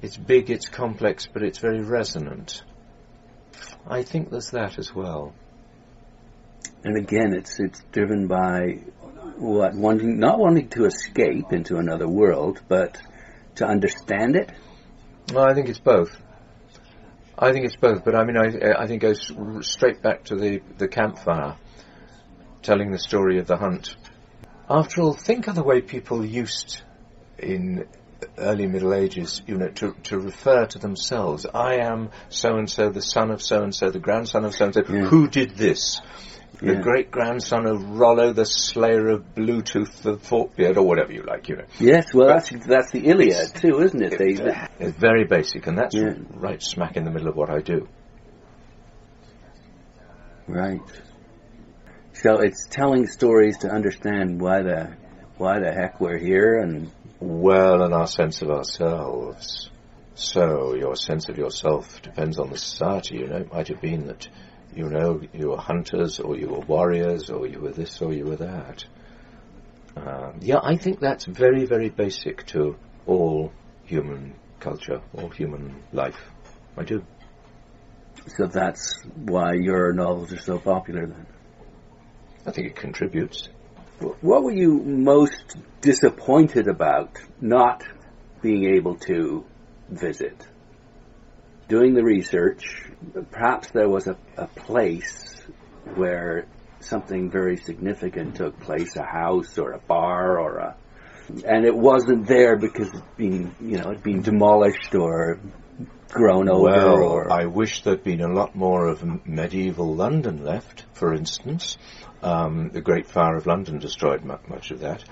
it's 0.03 0.17
big, 0.17 0.51
it's 0.51 0.69
complex, 0.69 1.27
but 1.27 1.43
it's 1.43 1.59
very 1.59 1.83
resonant. 1.83 2.63
I 3.87 4.03
think 4.03 4.31
there's 4.31 4.51
that 4.51 4.79
as 4.79 4.95
well 4.95 5.35
and 6.87 6.97
again, 6.97 7.35
it's 7.35 7.59
it's 7.59 7.81
driven 7.91 8.29
by 8.29 8.79
what 9.39 9.75
wanting 9.75 10.19
not 10.19 10.39
wanting 10.39 10.69
to 10.71 10.85
escape 10.85 11.53
into 11.53 11.77
another 11.77 12.09
world, 12.09 12.61
but 12.69 13.01
to 13.57 13.67
understand 13.67 14.37
it. 14.37 14.51
Well, 15.33 15.45
I 15.45 15.55
think 15.55 15.69
it's 15.69 15.79
both. 15.79 16.17
I 17.39 17.53
think 17.53 17.67
it's 17.67 17.77
both, 17.77 18.05
but 18.05 18.15
I 18.15 18.25
mean, 18.25 18.37
I 18.37 18.83
I 18.83 18.87
think 18.87 19.03
it 19.03 19.07
goes 19.07 19.33
straight 19.67 20.03
back 20.03 20.25
to 20.25 20.37
the 20.37 20.63
the 20.79 20.89
campfire, 20.89 21.57
telling 22.63 22.91
the 22.91 22.99
story 22.99 23.39
of 23.39 23.47
the 23.47 23.57
hunt. 23.57 23.97
After 24.69 25.03
all, 25.03 25.13
think 25.13 25.47
of 25.47 25.55
the 25.55 25.63
way 25.63 25.81
people 25.81 26.25
used 26.25 26.83
in 27.39 27.87
early 28.39 28.67
Middle 28.67 28.95
Ages, 28.95 29.43
you 29.47 29.57
know, 29.57 29.69
to, 29.69 29.95
to 30.05 30.19
refer 30.19 30.67
to 30.67 30.79
themselves. 30.79 31.47
I 31.47 31.77
am 31.77 32.11
so 32.29 32.57
and 32.57 32.69
so, 32.69 32.91
the 32.91 33.03
son 33.03 33.31
of 33.31 33.43
so 33.43 33.63
and 33.63 33.75
so, 33.75 33.91
the 33.91 33.99
grandson 33.99 34.45
of 34.45 34.55
so 34.55 34.67
and 34.67 34.75
so. 34.75 34.83
Who 34.83 35.29
did 35.29 35.57
this? 35.57 36.01
The 36.59 36.75
yeah. 36.75 36.81
great 36.81 37.11
grandson 37.11 37.67
of 37.67 37.83
Rollo, 37.83 38.33
the 38.33 38.45
slayer 38.45 39.09
of 39.09 39.35
Bluetooth, 39.35 40.03
the 40.03 40.17
Forkbeard, 40.17 40.77
or 40.77 40.83
whatever 40.83 41.13
you 41.13 41.23
like, 41.23 41.49
you 41.49 41.57
know. 41.57 41.65
Yes, 41.79 42.15
well, 42.15 42.29
that's 42.29 42.51
that's 42.67 42.93
the 42.93 43.07
Iliad 43.07 43.55
too, 43.55 43.81
isn't 43.81 44.03
it? 44.03 44.21
It, 44.21 44.71
it's 44.79 44.97
very 44.97 45.25
basic, 45.25 45.67
and 45.67 45.77
that's 45.77 45.95
yeah. 45.95 46.15
right 46.31 46.63
smack 46.63 46.97
in 46.97 47.05
the 47.05 47.11
middle 47.11 47.29
of 47.29 47.37
what 47.37 47.51
I 47.51 47.61
do. 47.61 47.89
Right. 50.47 50.81
So 52.15 52.41
it's 52.41 52.67
telling 52.71 53.07
stories 53.07 53.59
to 53.59 53.69
understand 53.69 54.41
why 54.41 54.63
the 54.63 54.97
why 55.37 55.59
the 55.61 55.73
heck 55.73 56.01
we're 56.01 56.19
here, 56.19 56.59
and 56.59 56.91
well, 57.21 57.83
and 57.83 57.93
our 57.93 58.07
sense 58.07 58.43
of 58.43 58.51
ourselves. 58.51 59.71
So 60.15 60.75
your 60.75 60.97
sense 60.97 61.29
of 61.29 61.37
yourself 61.37 62.01
depends 62.01 62.39
on 62.39 62.49
the 62.49 62.57
society. 62.57 63.17
You 63.17 63.27
know, 63.27 63.37
it 63.37 63.53
might 63.53 63.69
have 63.69 63.83
been 63.83 64.07
that, 64.07 64.27
you 64.77 64.89
know, 64.91 65.23
you 65.33 65.49
were 65.49 65.57
hunters 65.57 66.21
or 66.21 66.37
you 66.37 66.49
were 66.49 66.61
warriors 66.61 67.31
or 67.31 67.47
you 67.47 67.61
were 67.61 67.73
this 67.73 68.03
or 68.03 68.13
you 68.13 68.27
were 68.27 68.37
that. 68.37 68.85
Um, 69.97 70.39
yeah, 70.43 70.59
I 70.63 70.77
think 70.77 71.01
that's 71.01 71.25
very, 71.25 71.65
very 71.65 71.89
basic 71.89 72.45
to 72.49 72.77
all 73.07 73.53
human 73.85 74.35
culture, 74.61 75.01
all 75.15 75.31
human 75.31 75.83
life. 75.93 76.21
I 76.77 76.85
do. 76.85 77.03
So 78.37 78.47
that's 78.47 78.99
why 79.15 79.55
your 79.55 79.93
novels 79.93 80.33
are 80.33 80.41
so 80.41 80.59
popular 80.59 81.07
then? 81.07 81.27
I 82.45 82.51
think 82.51 82.67
it 82.67 82.77
contributes. 82.77 83.49
What 83.99 84.43
were 84.43 84.53
you 84.53 84.83
most 84.83 85.57
disappointed 85.81 86.69
about 86.69 87.19
not 87.41 87.83
being 88.43 88.75
able 88.75 88.97
to 88.97 89.45
visit? 89.89 90.47
Doing 91.69 91.95
the 91.95 92.05
research, 92.05 92.85
perhaps 93.31 93.71
there 93.71 93.89
was 93.89 94.07
a, 94.07 94.17
a 94.37 94.47
place 94.47 95.35
where 95.95 96.47
something 96.81 97.31
very 97.31 97.57
significant 97.57 98.37
took 98.37 98.59
place, 98.61 98.97
a 98.97 99.03
house 99.03 99.59
or 99.59 99.73
a 99.73 99.79
bar 99.79 100.39
or 100.39 100.59
a 100.59 100.77
and 101.45 101.65
it 101.65 101.77
wasn't 101.77 102.27
there 102.27 102.57
because 102.57 102.93
it 102.95 103.17
been 103.17 103.55
you 103.61 103.79
know 103.79 103.91
it 103.91 104.03
been 104.03 104.23
demolished 104.23 104.95
or 104.95 105.41
grown 106.09 106.49
over 106.49 106.63
well, 106.63 107.03
or 107.03 107.33
I 107.33 107.47
wish 107.47 107.83
there'd 107.83 108.05
been 108.05 108.21
a 108.21 108.33
lot 108.33 108.55
more 108.55 108.87
of 108.87 109.27
medieval 109.27 109.95
London 109.95 110.45
left, 110.45 110.85
for 110.93 111.13
instance. 111.13 111.77
Um, 112.23 112.71
the 112.71 112.81
Great 112.81 113.07
Fire 113.07 113.37
of 113.37 113.47
London 113.47 113.79
destroyed 113.79 114.25
much 114.25 114.71
of 114.71 114.81
that. 114.81 115.05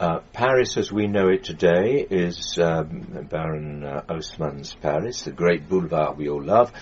Uh, 0.00 0.18
Paris, 0.32 0.76
as 0.76 0.90
we 0.90 1.06
know 1.06 1.28
it 1.28 1.44
today, 1.44 2.04
is 2.10 2.58
um, 2.58 3.26
Baron 3.30 3.84
uh, 3.84 4.02
Haussmann's 4.08 4.74
Paris, 4.74 5.22
the 5.22 5.30
great 5.30 5.68
boulevard 5.68 6.18
we 6.18 6.28
all 6.28 6.42
love. 6.42 6.72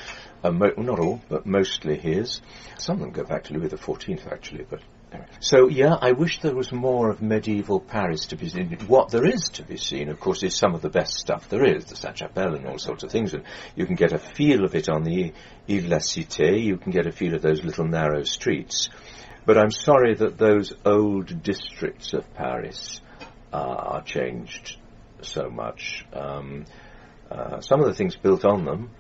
Uh, 0.43 0.51
not 0.51 0.99
all, 0.99 1.21
but 1.29 1.45
mostly 1.45 1.99
his. 1.99 2.41
Some 2.79 2.97
of 2.97 3.01
them 3.01 3.11
go 3.11 3.25
back 3.25 3.45
to 3.45 3.55
Louis 3.55 3.69
XIV, 3.69 4.33
actually, 4.33 4.65
but 4.69 4.81
so 5.41 5.69
yeah, 5.69 5.95
I 6.01 6.13
wish 6.13 6.41
there 6.41 6.55
was 6.55 6.73
more 6.73 7.11
of 7.11 7.21
medieval 7.21 7.81
Paris 7.81 8.27
to 8.27 8.37
be 8.37 8.49
seen. 8.49 8.79
What 8.87 9.11
there 9.11 9.27
is 9.27 9.51
to 9.55 9.63
be 9.63 9.77
seen, 9.77 10.09
of 10.09 10.19
course, 10.19 10.43
is 10.43 10.57
some 10.57 10.75
of 10.75 10.81
the 10.81 10.89
best 10.89 11.19
stuff 11.19 11.51
there 11.51 11.65
is, 11.65 11.85
the 11.85 11.97
Sainte-Chapelle 11.97 12.55
and 12.55 12.67
all 12.67 12.79
sorts 12.79 13.03
of 13.03 13.11
things, 13.11 13.35
and 13.35 13.45
you 13.77 13.85
can 13.85 13.95
get 13.95 14.13
a 14.13 14.19
feel 14.19 14.65
of 14.65 14.75
it 14.75 14.89
on 14.89 15.05
the 15.05 15.33
Ile 15.69 15.83
de 15.83 15.89
la 15.89 15.99
Cité. 15.99 16.63
You 16.65 16.79
can 16.79 16.93
get 16.93 17.07
a 17.07 17.13
feel 17.13 17.35
of 17.35 17.43
those 17.43 17.63
little 17.63 17.87
narrow 17.87 18.23
streets. 18.23 18.89
But 19.45 19.59
I'm 19.59 19.71
sorry 19.71 20.15
that 20.15 20.39
those 20.39 20.73
old 20.85 21.43
districts 21.43 22.13
of 22.13 22.33
Paris 22.35 23.01
uh, 23.53 23.57
are 23.57 24.03
changed 24.03 24.77
so 25.21 25.51
much. 25.51 26.05
Um, 26.13 26.67
uh, 27.31 27.61
some 27.61 27.81
of 27.81 27.87
the 27.87 27.95
things 27.95 28.15
built 28.15 28.45
on 28.45 28.65
them 28.65 28.91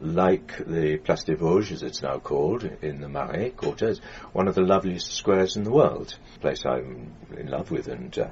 like 0.00 0.58
the 0.66 0.96
Place 0.96 1.22
des 1.24 1.36
Vosges, 1.36 1.74
as 1.74 1.82
it's 1.82 2.02
now 2.02 2.18
called, 2.18 2.64
in 2.64 3.00
the 3.00 3.08
Marais 3.08 3.50
quarter, 3.50 3.88
is 3.88 4.00
one 4.32 4.48
of 4.48 4.56
the 4.56 4.62
loveliest 4.62 5.12
squares 5.12 5.56
in 5.56 5.62
the 5.62 5.70
world. 5.70 6.16
A 6.34 6.38
place 6.40 6.64
I'm 6.66 7.14
in 7.36 7.46
love 7.46 7.70
with 7.70 7.86
and 7.86 8.18
uh, 8.18 8.28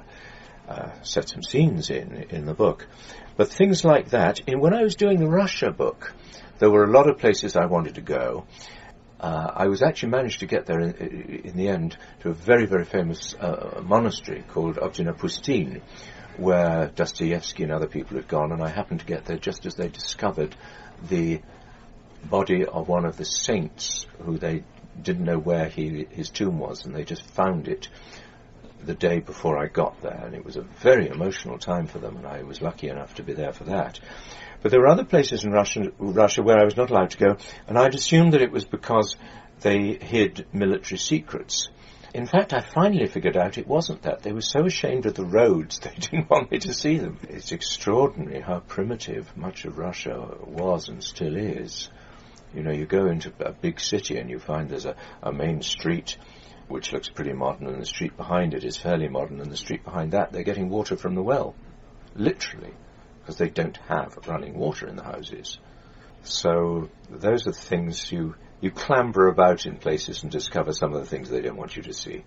uh, 0.67 1.01
set 1.03 1.29
some 1.29 1.43
scenes 1.43 1.89
in 1.89 2.25
in 2.29 2.45
the 2.45 2.53
book. 2.53 2.87
But 3.37 3.47
things 3.47 3.85
like 3.85 4.09
that, 4.09 4.41
in, 4.47 4.59
when 4.59 4.73
I 4.73 4.83
was 4.83 4.95
doing 4.95 5.19
the 5.19 5.29
Russia 5.29 5.71
book, 5.71 6.13
there 6.59 6.69
were 6.69 6.83
a 6.83 6.91
lot 6.91 7.09
of 7.09 7.17
places 7.17 7.55
I 7.55 7.67
wanted 7.67 7.95
to 7.95 8.01
go. 8.01 8.45
Uh, 9.21 9.51
I 9.55 9.67
was 9.67 9.83
actually 9.83 10.09
managed 10.09 10.39
to 10.39 10.47
get 10.47 10.65
there 10.65 10.79
in, 10.79 10.95
in, 11.45 11.55
the 11.55 11.67
end 11.67 11.95
to 12.21 12.29
a 12.29 12.33
very, 12.33 12.65
very 12.65 12.85
famous 12.85 13.35
uh, 13.35 13.79
monastery 13.83 14.43
called 14.47 14.77
Optina 14.77 15.81
where 16.37 16.87
Dostoevsky 16.95 17.61
and 17.61 17.71
other 17.71 17.85
people 17.85 18.17
had 18.17 18.27
gone, 18.27 18.51
and 18.51 18.63
I 18.63 18.69
happened 18.69 19.01
to 19.01 19.05
get 19.05 19.25
there 19.25 19.37
just 19.37 19.67
as 19.67 19.75
they 19.75 19.89
discovered 19.89 20.55
the 21.07 21.39
body 22.27 22.65
of 22.65 22.87
one 22.87 23.05
of 23.05 23.17
the 23.17 23.25
saints 23.25 24.07
who 24.23 24.39
they 24.39 24.63
didn't 24.99 25.25
know 25.25 25.37
where 25.37 25.69
he, 25.69 26.07
his 26.09 26.29
tomb 26.29 26.57
was, 26.57 26.85
and 26.85 26.95
they 26.95 27.03
just 27.03 27.23
found 27.31 27.67
it 27.67 27.89
the 28.85 28.93
day 28.93 29.19
before 29.19 29.57
I 29.57 29.67
got 29.67 30.01
there, 30.01 30.21
and 30.25 30.35
it 30.35 30.45
was 30.45 30.57
a 30.57 30.61
very 30.61 31.07
emotional 31.07 31.57
time 31.57 31.87
for 31.87 31.99
them, 31.99 32.17
and 32.17 32.27
I 32.27 32.43
was 32.43 32.61
lucky 32.61 32.89
enough 32.89 33.15
to 33.15 33.23
be 33.23 33.33
there 33.33 33.53
for 33.53 33.65
that. 33.65 33.99
But 34.61 34.71
there 34.71 34.79
were 34.79 34.87
other 34.87 35.05
places 35.05 35.43
in 35.43 35.51
Russia, 35.51 35.91
Russia 35.97 36.43
where 36.43 36.59
I 36.59 36.65
was 36.65 36.77
not 36.77 36.91
allowed 36.91 37.11
to 37.11 37.17
go, 37.17 37.37
and 37.67 37.77
I'd 37.77 37.95
assumed 37.95 38.33
that 38.33 38.41
it 38.41 38.51
was 38.51 38.65
because 38.65 39.15
they 39.61 39.93
hid 39.93 40.45
military 40.53 40.97
secrets. 40.97 41.69
In 42.13 42.25
fact, 42.25 42.53
I 42.53 42.59
finally 42.59 43.07
figured 43.07 43.37
out 43.37 43.57
it 43.57 43.67
wasn't 43.67 44.01
that. 44.01 44.21
They 44.21 44.33
were 44.33 44.41
so 44.41 44.65
ashamed 44.65 45.05
of 45.05 45.13
the 45.13 45.25
roads, 45.25 45.79
they 45.83 45.95
didn't 45.95 46.29
want 46.29 46.51
me 46.51 46.59
to 46.59 46.73
see 46.73 46.97
them. 46.97 47.17
It's 47.29 47.51
extraordinary 47.51 48.41
how 48.41 48.59
primitive 48.59 49.35
much 49.37 49.65
of 49.65 49.77
Russia 49.77 50.35
was 50.45 50.89
and 50.89 51.03
still 51.03 51.37
is. 51.37 51.89
You 52.53 52.63
know, 52.63 52.71
you 52.71 52.85
go 52.85 53.07
into 53.07 53.31
a 53.39 53.53
big 53.53 53.79
city 53.79 54.17
and 54.17 54.29
you 54.29 54.39
find 54.39 54.69
there's 54.69 54.85
a, 54.85 54.97
a 55.23 55.31
main 55.31 55.61
street 55.61 56.17
which 56.71 56.91
looks 56.91 57.09
pretty 57.09 57.33
modern, 57.33 57.67
and 57.67 57.81
the 57.81 57.85
street 57.85 58.17
behind 58.17 58.53
it 58.53 58.63
is 58.63 58.77
fairly 58.77 59.07
modern, 59.07 59.41
and 59.41 59.51
the 59.51 59.57
street 59.57 59.83
behind 59.83 60.13
that 60.13 60.31
they're 60.31 60.43
getting 60.43 60.69
water 60.69 60.95
from 60.95 61.15
the 61.15 61.21
well. 61.21 61.55
Literally. 62.15 62.73
Because 63.19 63.37
they 63.37 63.49
don't 63.49 63.77
have 63.87 64.17
running 64.27 64.57
water 64.57 64.87
in 64.87 64.95
the 64.95 65.03
houses. 65.03 65.59
So 66.23 66.89
those 67.09 67.47
are 67.47 67.51
the 67.51 67.57
things 67.57 68.11
you, 68.11 68.35
you 68.59 68.71
clamber 68.71 69.27
about 69.27 69.65
in 69.65 69.77
places 69.77 70.23
and 70.23 70.31
discover 70.31 70.73
some 70.73 70.93
of 70.93 70.99
the 70.99 71.05
things 71.05 71.29
they 71.29 71.41
don't 71.41 71.57
want 71.57 71.75
you 71.75 71.83
to 71.83 71.93
see. 71.93 72.23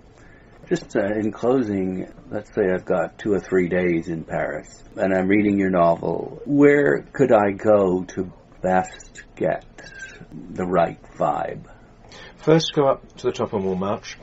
Just 0.68 0.96
uh, 0.96 1.04
in 1.04 1.30
closing, 1.30 2.10
let's 2.30 2.52
say 2.54 2.62
I've 2.72 2.86
got 2.86 3.18
two 3.18 3.34
or 3.34 3.40
three 3.40 3.68
days 3.68 4.08
in 4.08 4.24
Paris 4.24 4.82
and 4.96 5.12
I'm 5.12 5.28
reading 5.28 5.58
your 5.58 5.70
novel. 5.70 6.40
Where 6.46 7.02
could 7.12 7.32
I 7.32 7.50
go 7.50 8.04
to 8.04 8.32
best 8.62 9.22
get 9.36 9.64
the 10.32 10.64
right 10.64 11.00
vibe? 11.18 11.66
First, 12.36 12.74
go 12.74 12.86
up 12.86 13.16
to 13.16 13.26
the 13.26 13.32
top 13.32 13.52
of 13.52 13.62
Montmartre 13.62 14.18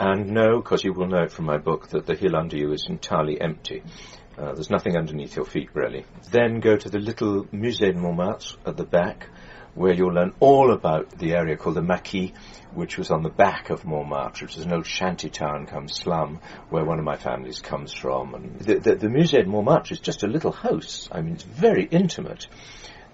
and 0.00 0.30
know, 0.30 0.60
because 0.60 0.84
you 0.84 0.92
will 0.92 1.08
know 1.08 1.22
it 1.22 1.32
from 1.32 1.46
my 1.46 1.58
book, 1.58 1.88
that 1.88 2.06
the 2.06 2.14
hill 2.14 2.36
under 2.36 2.56
you 2.56 2.72
is 2.72 2.86
entirely 2.88 3.40
empty. 3.40 3.82
Uh, 4.38 4.52
there's 4.54 4.70
nothing 4.70 4.96
underneath 4.96 5.34
your 5.34 5.44
feet, 5.44 5.70
really. 5.74 6.04
Then 6.30 6.60
go 6.60 6.76
to 6.76 6.88
the 6.88 7.00
little 7.00 7.44
Musée 7.46 7.92
de 7.92 7.98
Montmartre 7.98 8.56
at 8.64 8.76
the 8.76 8.84
back, 8.84 9.28
where 9.74 9.92
you'll 9.92 10.14
learn 10.14 10.32
all 10.38 10.72
about 10.72 11.18
the 11.18 11.32
area 11.34 11.56
called 11.56 11.76
the 11.76 11.82
Maquis, 11.82 12.32
which 12.72 12.96
was 12.96 13.10
on 13.10 13.22
the 13.22 13.30
back 13.30 13.70
of 13.70 13.84
Montmartre, 13.84 14.44
which 14.44 14.56
is 14.56 14.64
an 14.64 14.72
old 14.72 14.86
shanty 14.86 15.28
town 15.28 15.66
come 15.66 15.88
slum, 15.88 16.40
where 16.70 16.84
one 16.84 16.98
of 16.98 17.04
my 17.04 17.16
families 17.16 17.60
comes 17.60 17.92
from. 17.92 18.34
And 18.34 18.60
the, 18.60 18.78
the, 18.78 18.94
the 18.94 19.08
Musée 19.08 19.42
de 19.42 19.48
Montmartre 19.48 19.92
is 19.92 20.00
just 20.00 20.22
a 20.22 20.28
little 20.28 20.52
house. 20.52 21.08
I 21.10 21.20
mean, 21.20 21.34
it's 21.34 21.42
very 21.42 21.84
intimate. 21.84 22.46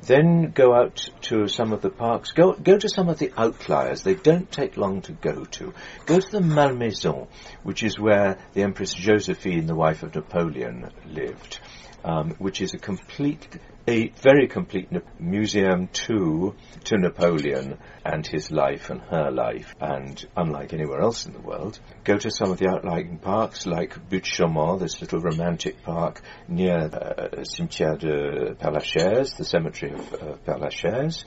Then 0.02 0.50
go 0.50 0.74
out 0.74 1.08
to 1.22 1.48
some 1.48 1.72
of 1.72 1.80
the 1.80 1.90
parks. 1.90 2.32
Go 2.32 2.52
go 2.52 2.76
to 2.76 2.88
some 2.88 3.08
of 3.08 3.18
the 3.18 3.32
outliers. 3.36 4.02
They 4.02 4.14
don't 4.14 4.50
take 4.50 4.76
long 4.76 5.00
to 5.02 5.12
go 5.12 5.44
to. 5.44 5.72
Go 6.04 6.20
to 6.20 6.30
the 6.30 6.40
Malmaison, 6.40 7.26
which 7.62 7.82
is 7.82 7.98
where 7.98 8.38
the 8.52 8.62
Empress 8.62 8.92
Josephine, 8.92 9.66
the 9.66 9.74
wife 9.74 10.02
of 10.02 10.14
Napoleon, 10.14 10.90
lived, 11.06 11.58
um, 12.04 12.32
which 12.38 12.60
is 12.60 12.74
a 12.74 12.78
complete 12.78 13.48
a 13.86 14.08
very 14.22 14.48
complete 14.48 14.88
museum 15.18 15.88
to 15.88 16.54
to 16.84 16.96
Napoleon 16.96 17.78
and 18.04 18.26
his 18.26 18.50
life 18.50 18.88
and 18.90 19.00
her 19.02 19.30
life, 19.30 19.74
and 19.80 20.24
unlike 20.36 20.72
anywhere 20.72 21.00
else 21.00 21.26
in 21.26 21.32
the 21.32 21.40
world, 21.40 21.78
go 22.02 22.16
to 22.16 22.30
some 22.30 22.50
of 22.50 22.58
the 22.58 22.68
outlying 22.68 23.18
parks 23.18 23.66
like 23.66 24.08
Butte 24.08 24.24
Chaumont, 24.24 24.80
this 24.80 25.00
little 25.00 25.20
romantic 25.20 25.82
park 25.82 26.22
near 26.48 26.78
uh, 26.78 27.42
Cimetière 27.42 27.98
de 27.98 28.54
Père 28.54 28.72
Lachaise, 28.72 29.36
the 29.36 29.44
cemetery 29.44 29.92
of 29.92 30.14
uh, 30.14 30.36
Père 30.46 30.60
Lachaise. 30.60 31.24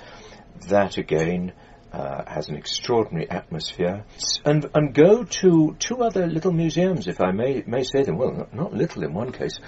That 0.70 0.98
again 0.98 1.54
uh, 1.91 2.24
has 2.28 2.50
an 2.50 2.56
extraordinary 2.56 3.30
atmosphere. 3.30 4.06
And, 4.43 4.70
and 4.74 4.93
go 4.93 5.24
to 5.24 5.76
two 5.80 5.98
other 6.04 6.28
little 6.28 6.52
museums, 6.52 7.08
if 7.08 7.22
I 7.22 7.32
may, 7.32 7.63
may 7.65 7.84
say 7.84 8.04
them. 8.04 8.17
Well, 8.17 8.32
not, 8.32 8.54
not 8.54 8.74
little 8.74 9.04
in 9.04 9.13
one 9.13 9.32
case 9.32 9.60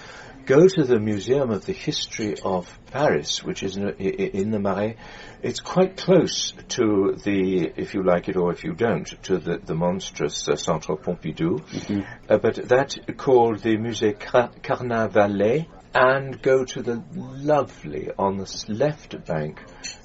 go 0.45 0.67
to 0.67 0.83
the 0.83 0.99
Museum 0.99 1.49
of 1.51 1.65
the 1.65 1.73
History 1.73 2.35
of 2.43 2.67
Paris, 2.91 3.43
which 3.43 3.63
is 3.63 3.77
in 3.77 4.51
the 4.51 4.59
Marais. 4.59 4.95
It's 5.41 5.59
quite 5.59 5.97
close 5.97 6.53
to 6.69 7.17
the, 7.23 7.71
if 7.75 7.93
you 7.93 8.03
like 8.03 8.27
it 8.29 8.35
or 8.35 8.51
if 8.51 8.63
you 8.63 8.73
don't, 8.73 9.07
to 9.23 9.37
the, 9.37 9.57
the 9.57 9.75
monstrous 9.75 10.47
uh, 10.47 10.55
Centre 10.55 10.95
Pompidou. 10.95 11.61
Mm-hmm. 11.61 12.01
Uh, 12.29 12.37
but 12.37 12.55
that 12.69 12.97
called 13.17 13.59
the 13.59 13.77
Musée 13.77 14.19
Car- 14.19 14.51
Carnavalet. 14.61 15.67
And 15.91 16.39
go 16.39 16.65
to 16.65 16.83
the 16.83 17.03
lovely, 17.15 18.11
on 18.15 18.37
the 18.37 18.65
left 18.67 19.25
bank, 19.25 19.59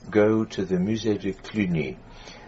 go 0.08 0.44
to 0.46 0.64
the 0.64 0.76
Musée 0.76 1.20
de 1.20 1.34
Cluny. 1.34 1.98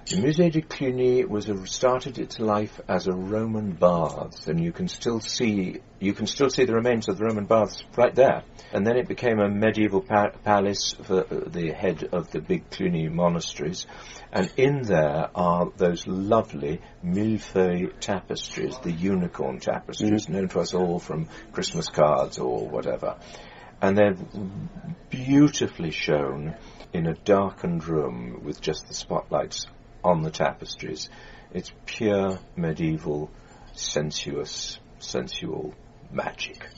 The 0.08 0.18
Musée 0.18 0.52
de 0.52 0.62
Cluny 0.62 1.24
was 1.24 1.48
a, 1.48 1.66
started 1.66 2.20
its 2.20 2.38
life 2.38 2.80
as 2.86 3.08
a 3.08 3.12
Roman 3.12 3.72
baths, 3.72 4.46
and 4.46 4.62
you 4.62 4.70
can 4.70 4.86
still 4.86 5.18
see 5.18 5.80
you 5.98 6.12
can 6.12 6.28
still 6.28 6.48
see 6.48 6.64
the 6.64 6.74
remains 6.74 7.08
of 7.08 7.18
the 7.18 7.24
Roman 7.24 7.46
baths 7.46 7.82
right 7.96 8.14
there. 8.14 8.44
And 8.72 8.86
then 8.86 8.96
it 8.96 9.08
became 9.08 9.40
a 9.40 9.48
medieval 9.48 10.00
pa- 10.00 10.30
palace 10.44 10.94
for 11.02 11.24
the 11.24 11.72
head 11.72 12.08
of 12.12 12.30
the 12.30 12.40
big 12.40 12.70
Cluny 12.70 13.08
monasteries, 13.08 13.88
and 14.30 14.48
in 14.56 14.82
there 14.82 15.28
are 15.34 15.72
those 15.76 16.06
lovely 16.06 16.80
millefleur 17.04 17.98
tapestries, 17.98 18.78
the 18.84 18.92
unicorn 18.92 19.58
tapestries, 19.58 20.26
mm-hmm. 20.26 20.32
known 20.34 20.48
to 20.50 20.60
us 20.60 20.72
all 20.72 21.00
from 21.00 21.28
Christmas 21.50 21.88
cards 21.88 22.38
or 22.38 22.68
whatever. 22.68 23.16
and 23.82 23.98
they're 23.98 24.16
beautifully 25.10 25.90
shown 25.90 26.54
in 26.92 27.06
a 27.06 27.14
darkened 27.14 27.86
room 27.86 28.42
with 28.44 28.60
just 28.60 28.86
the 28.86 28.94
spotlights 28.94 29.66
on 30.06 30.22
the 30.22 30.30
tapestries. 30.30 31.10
It's 31.52 31.72
pure 31.84 32.38
medieval, 32.56 33.30
sensuous, 33.74 34.78
sensual 35.00 35.74
magic. 36.12 36.68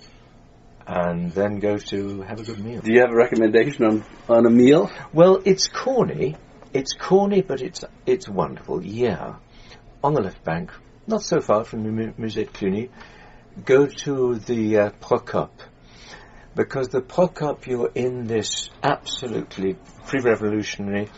And 0.87 1.31
then 1.33 1.59
go 1.59 1.77
to 1.77 2.23
have 2.23 2.41
a 2.41 2.45
good 2.45 2.65
meal. 2.65 2.81
Do 2.81 2.93
you 2.93 3.01
have 3.01 3.11
a 3.11 3.17
recommendation 3.17 3.85
on, 3.85 4.05
on 4.29 4.47
a 4.47 4.51
meal? 4.51 4.91
Well, 5.13 5.43
it's 5.45 5.69
corny. 5.69 6.37
It's 6.73 6.95
corny, 6.95 7.43
but 7.43 7.61
it's 7.61 7.85
it's 8.07 8.29
wonderful. 8.29 8.83
Yeah, 8.83 9.37
on 10.03 10.15
the 10.15 10.23
left 10.23 10.43
bank, 10.45 10.71
not 11.07 11.23
so 11.23 11.41
far 11.41 11.65
from 11.65 11.85
the 11.85 12.13
Musée 12.19 12.47
de 12.47 12.47
Cluny, 12.47 12.91
go 13.65 13.87
to 13.87 14.37
the 14.37 14.79
uh, 14.79 14.91
Procope 15.01 15.61
because 16.59 16.89
the 16.89 17.01
Procope 17.01 17.67
you're 17.67 17.93
in 17.95 18.27
this 18.27 18.69
absolutely 18.83 19.77
pre-revolutionary 20.07 21.09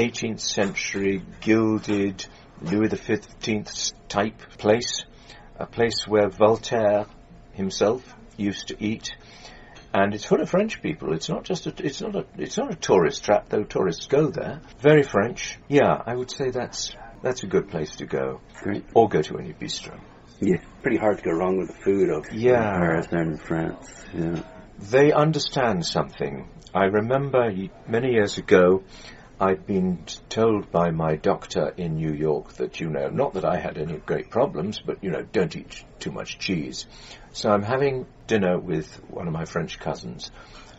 18th 0.00 0.40
century 0.40 1.22
gilded 1.40 2.24
Louis 2.62 2.88
XV 2.88 3.92
type 4.08 4.38
place, 4.58 5.04
a 5.58 5.66
place 5.66 6.06
where 6.06 6.28
Voltaire 6.30 7.06
himself 7.52 8.14
used 8.36 8.68
to 8.68 8.76
eat, 8.82 9.14
and 9.92 10.14
it's 10.14 10.24
full 10.24 10.40
of 10.40 10.48
French 10.48 10.80
people. 10.80 11.12
It's 11.12 11.28
not 11.28 11.44
just 11.44 11.66
a, 11.66 11.74
it's 11.84 12.00
not 12.00 12.16
a 12.16 12.24
it's 12.38 12.56
not 12.56 12.72
a 12.72 12.76
tourist 12.76 13.24
trap, 13.24 13.48
though 13.50 13.64
tourists 13.64 14.06
go 14.06 14.28
there. 14.28 14.60
Very 14.78 15.02
French. 15.02 15.58
Yeah, 15.68 16.02
I 16.06 16.14
would 16.14 16.30
say 16.30 16.50
that's 16.50 16.94
that's 17.22 17.42
a 17.42 17.46
good 17.46 17.68
place 17.68 17.96
to 17.96 18.06
go, 18.06 18.40
Great. 18.62 18.84
or 18.94 19.08
go 19.08 19.20
to 19.20 19.38
any 19.38 19.52
bistro. 19.52 19.98
Yeah, 20.40 20.56
pretty 20.80 20.96
hard 20.96 21.18
to 21.18 21.22
go 21.24 21.32
wrong 21.32 21.58
with 21.58 21.68
the 21.68 21.82
food 21.84 22.08
of 22.08 22.32
Yeah. 22.32 22.78
Paris 22.78 23.08
and 23.10 23.38
France. 23.42 23.86
Yeah. 24.14 24.42
They 24.78 25.12
understand 25.12 25.84
something. 25.84 26.48
I 26.72 26.84
remember 26.84 27.50
many 27.86 28.12
years 28.12 28.38
ago, 28.38 28.82
I'd 29.42 29.66
been 29.66 30.04
told 30.28 30.70
by 30.70 30.90
my 30.90 31.16
doctor 31.16 31.72
in 31.74 31.96
New 31.96 32.12
York 32.12 32.52
that, 32.54 32.78
you 32.78 32.90
know, 32.90 33.08
not 33.08 33.32
that 33.34 33.44
I 33.46 33.58
had 33.58 33.78
any 33.78 33.96
great 33.96 34.28
problems, 34.28 34.80
but, 34.84 35.02
you 35.02 35.10
know, 35.10 35.22
don't 35.22 35.56
eat 35.56 35.82
too 35.98 36.12
much 36.12 36.38
cheese. 36.38 36.86
So 37.32 37.50
I'm 37.50 37.62
having 37.62 38.06
dinner 38.26 38.58
with 38.58 38.94
one 39.08 39.26
of 39.26 39.32
my 39.32 39.46
French 39.46 39.78
cousins, 39.78 40.30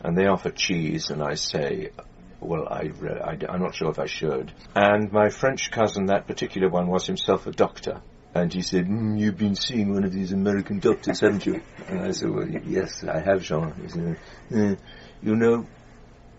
and 0.04 0.16
they 0.16 0.26
offer 0.26 0.50
cheese, 0.50 1.10
and 1.10 1.24
I 1.24 1.34
say, 1.34 1.90
well, 2.38 2.68
I, 2.68 2.92
I, 3.24 3.52
am 3.52 3.62
not 3.62 3.74
sure 3.74 3.90
if 3.90 3.98
I 3.98 4.06
should. 4.06 4.52
And 4.76 5.10
my 5.10 5.30
French 5.30 5.72
cousin, 5.72 6.06
that 6.06 6.28
particular 6.28 6.68
one, 6.68 6.86
was 6.86 7.04
himself 7.04 7.48
a 7.48 7.50
doctor. 7.50 8.00
And 8.32 8.54
he 8.54 8.62
said, 8.62 8.86
mm, 8.86 9.18
you've 9.18 9.38
been 9.38 9.56
seeing 9.56 9.92
one 9.92 10.04
of 10.04 10.12
these 10.12 10.30
American 10.30 10.78
doctors, 10.78 11.18
haven't 11.18 11.46
you? 11.46 11.62
And 11.88 12.00
I 12.00 12.12
said, 12.12 12.30
well, 12.30 12.48
yes, 12.48 13.02
I 13.02 13.18
have, 13.18 13.42
Jean. 13.42 13.74
He 13.82 13.88
said, 13.88 14.18
"Eh, 14.54 14.76
you 15.20 15.34
know, 15.34 15.66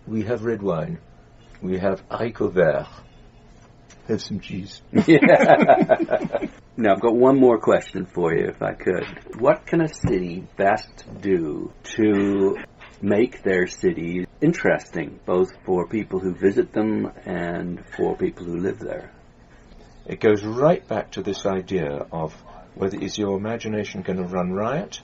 we 0.06 0.22
have 0.22 0.42
red 0.42 0.62
wine. 0.62 0.98
We 1.64 1.78
have 1.78 2.06
haricot 2.10 2.52
vert. 2.52 2.86
Have 4.06 4.20
some 4.20 4.38
cheese. 4.38 4.82
Now, 6.76 6.94
I've 6.94 7.00
got 7.00 7.14
one 7.14 7.38
more 7.38 7.58
question 7.58 8.04
for 8.04 8.34
you, 8.34 8.46
if 8.48 8.60
I 8.60 8.72
could. 8.72 9.38
What 9.40 9.64
can 9.64 9.80
a 9.80 9.88
city 9.88 10.44
best 10.56 11.04
do 11.20 11.72
to 11.96 12.56
make 13.00 13.44
their 13.44 13.68
city 13.68 14.26
interesting, 14.40 15.20
both 15.24 15.52
for 15.64 15.86
people 15.86 16.18
who 16.18 16.34
visit 16.34 16.72
them 16.72 17.12
and 17.24 17.80
for 17.96 18.16
people 18.16 18.44
who 18.44 18.56
live 18.56 18.80
there? 18.80 19.12
It 20.04 20.18
goes 20.18 20.42
right 20.42 20.86
back 20.86 21.12
to 21.12 21.22
this 21.22 21.46
idea 21.46 22.06
of 22.10 22.34
whether 22.74 22.98
is 22.98 23.16
your 23.16 23.36
imagination 23.36 24.02
going 24.02 24.18
to 24.18 24.24
run 24.24 24.52
riot 24.52 25.00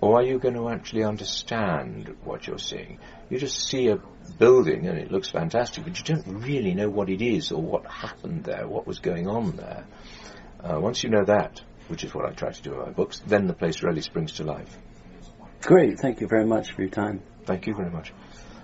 or 0.00 0.18
are 0.18 0.22
you 0.22 0.38
going 0.38 0.54
to 0.54 0.68
actually 0.68 1.04
understand 1.04 2.16
what 2.24 2.46
you're 2.46 2.58
seeing? 2.58 2.98
You 3.30 3.38
just 3.38 3.66
see 3.68 3.88
a 3.88 4.00
building 4.38 4.86
and 4.86 4.98
it 4.98 5.10
looks 5.10 5.28
fantastic, 5.28 5.84
but 5.84 5.98
you 5.98 6.04
don't 6.04 6.42
really 6.44 6.74
know 6.74 6.88
what 6.88 7.10
it 7.10 7.20
is 7.20 7.50
or 7.50 7.60
what 7.60 7.86
happened 7.86 8.44
there, 8.44 8.68
what 8.68 8.86
was 8.86 9.00
going 9.00 9.26
on 9.26 9.56
there. 9.56 9.86
Uh, 10.62 10.78
once 10.80 11.02
you 11.02 11.10
know 11.10 11.24
that, 11.24 11.60
which 11.88 12.04
is 12.04 12.14
what 12.14 12.26
I 12.26 12.30
try 12.30 12.52
to 12.52 12.62
do 12.62 12.74
in 12.74 12.80
my 12.80 12.90
books, 12.90 13.20
then 13.26 13.46
the 13.46 13.54
place 13.54 13.82
really 13.82 14.02
springs 14.02 14.32
to 14.32 14.44
life. 14.44 14.76
Great. 15.62 15.98
Thank 15.98 16.20
you 16.20 16.28
very 16.28 16.46
much 16.46 16.72
for 16.72 16.82
your 16.82 16.90
time. 16.90 17.22
Thank 17.44 17.66
you 17.66 17.74
very 17.74 17.90
much. 17.90 18.12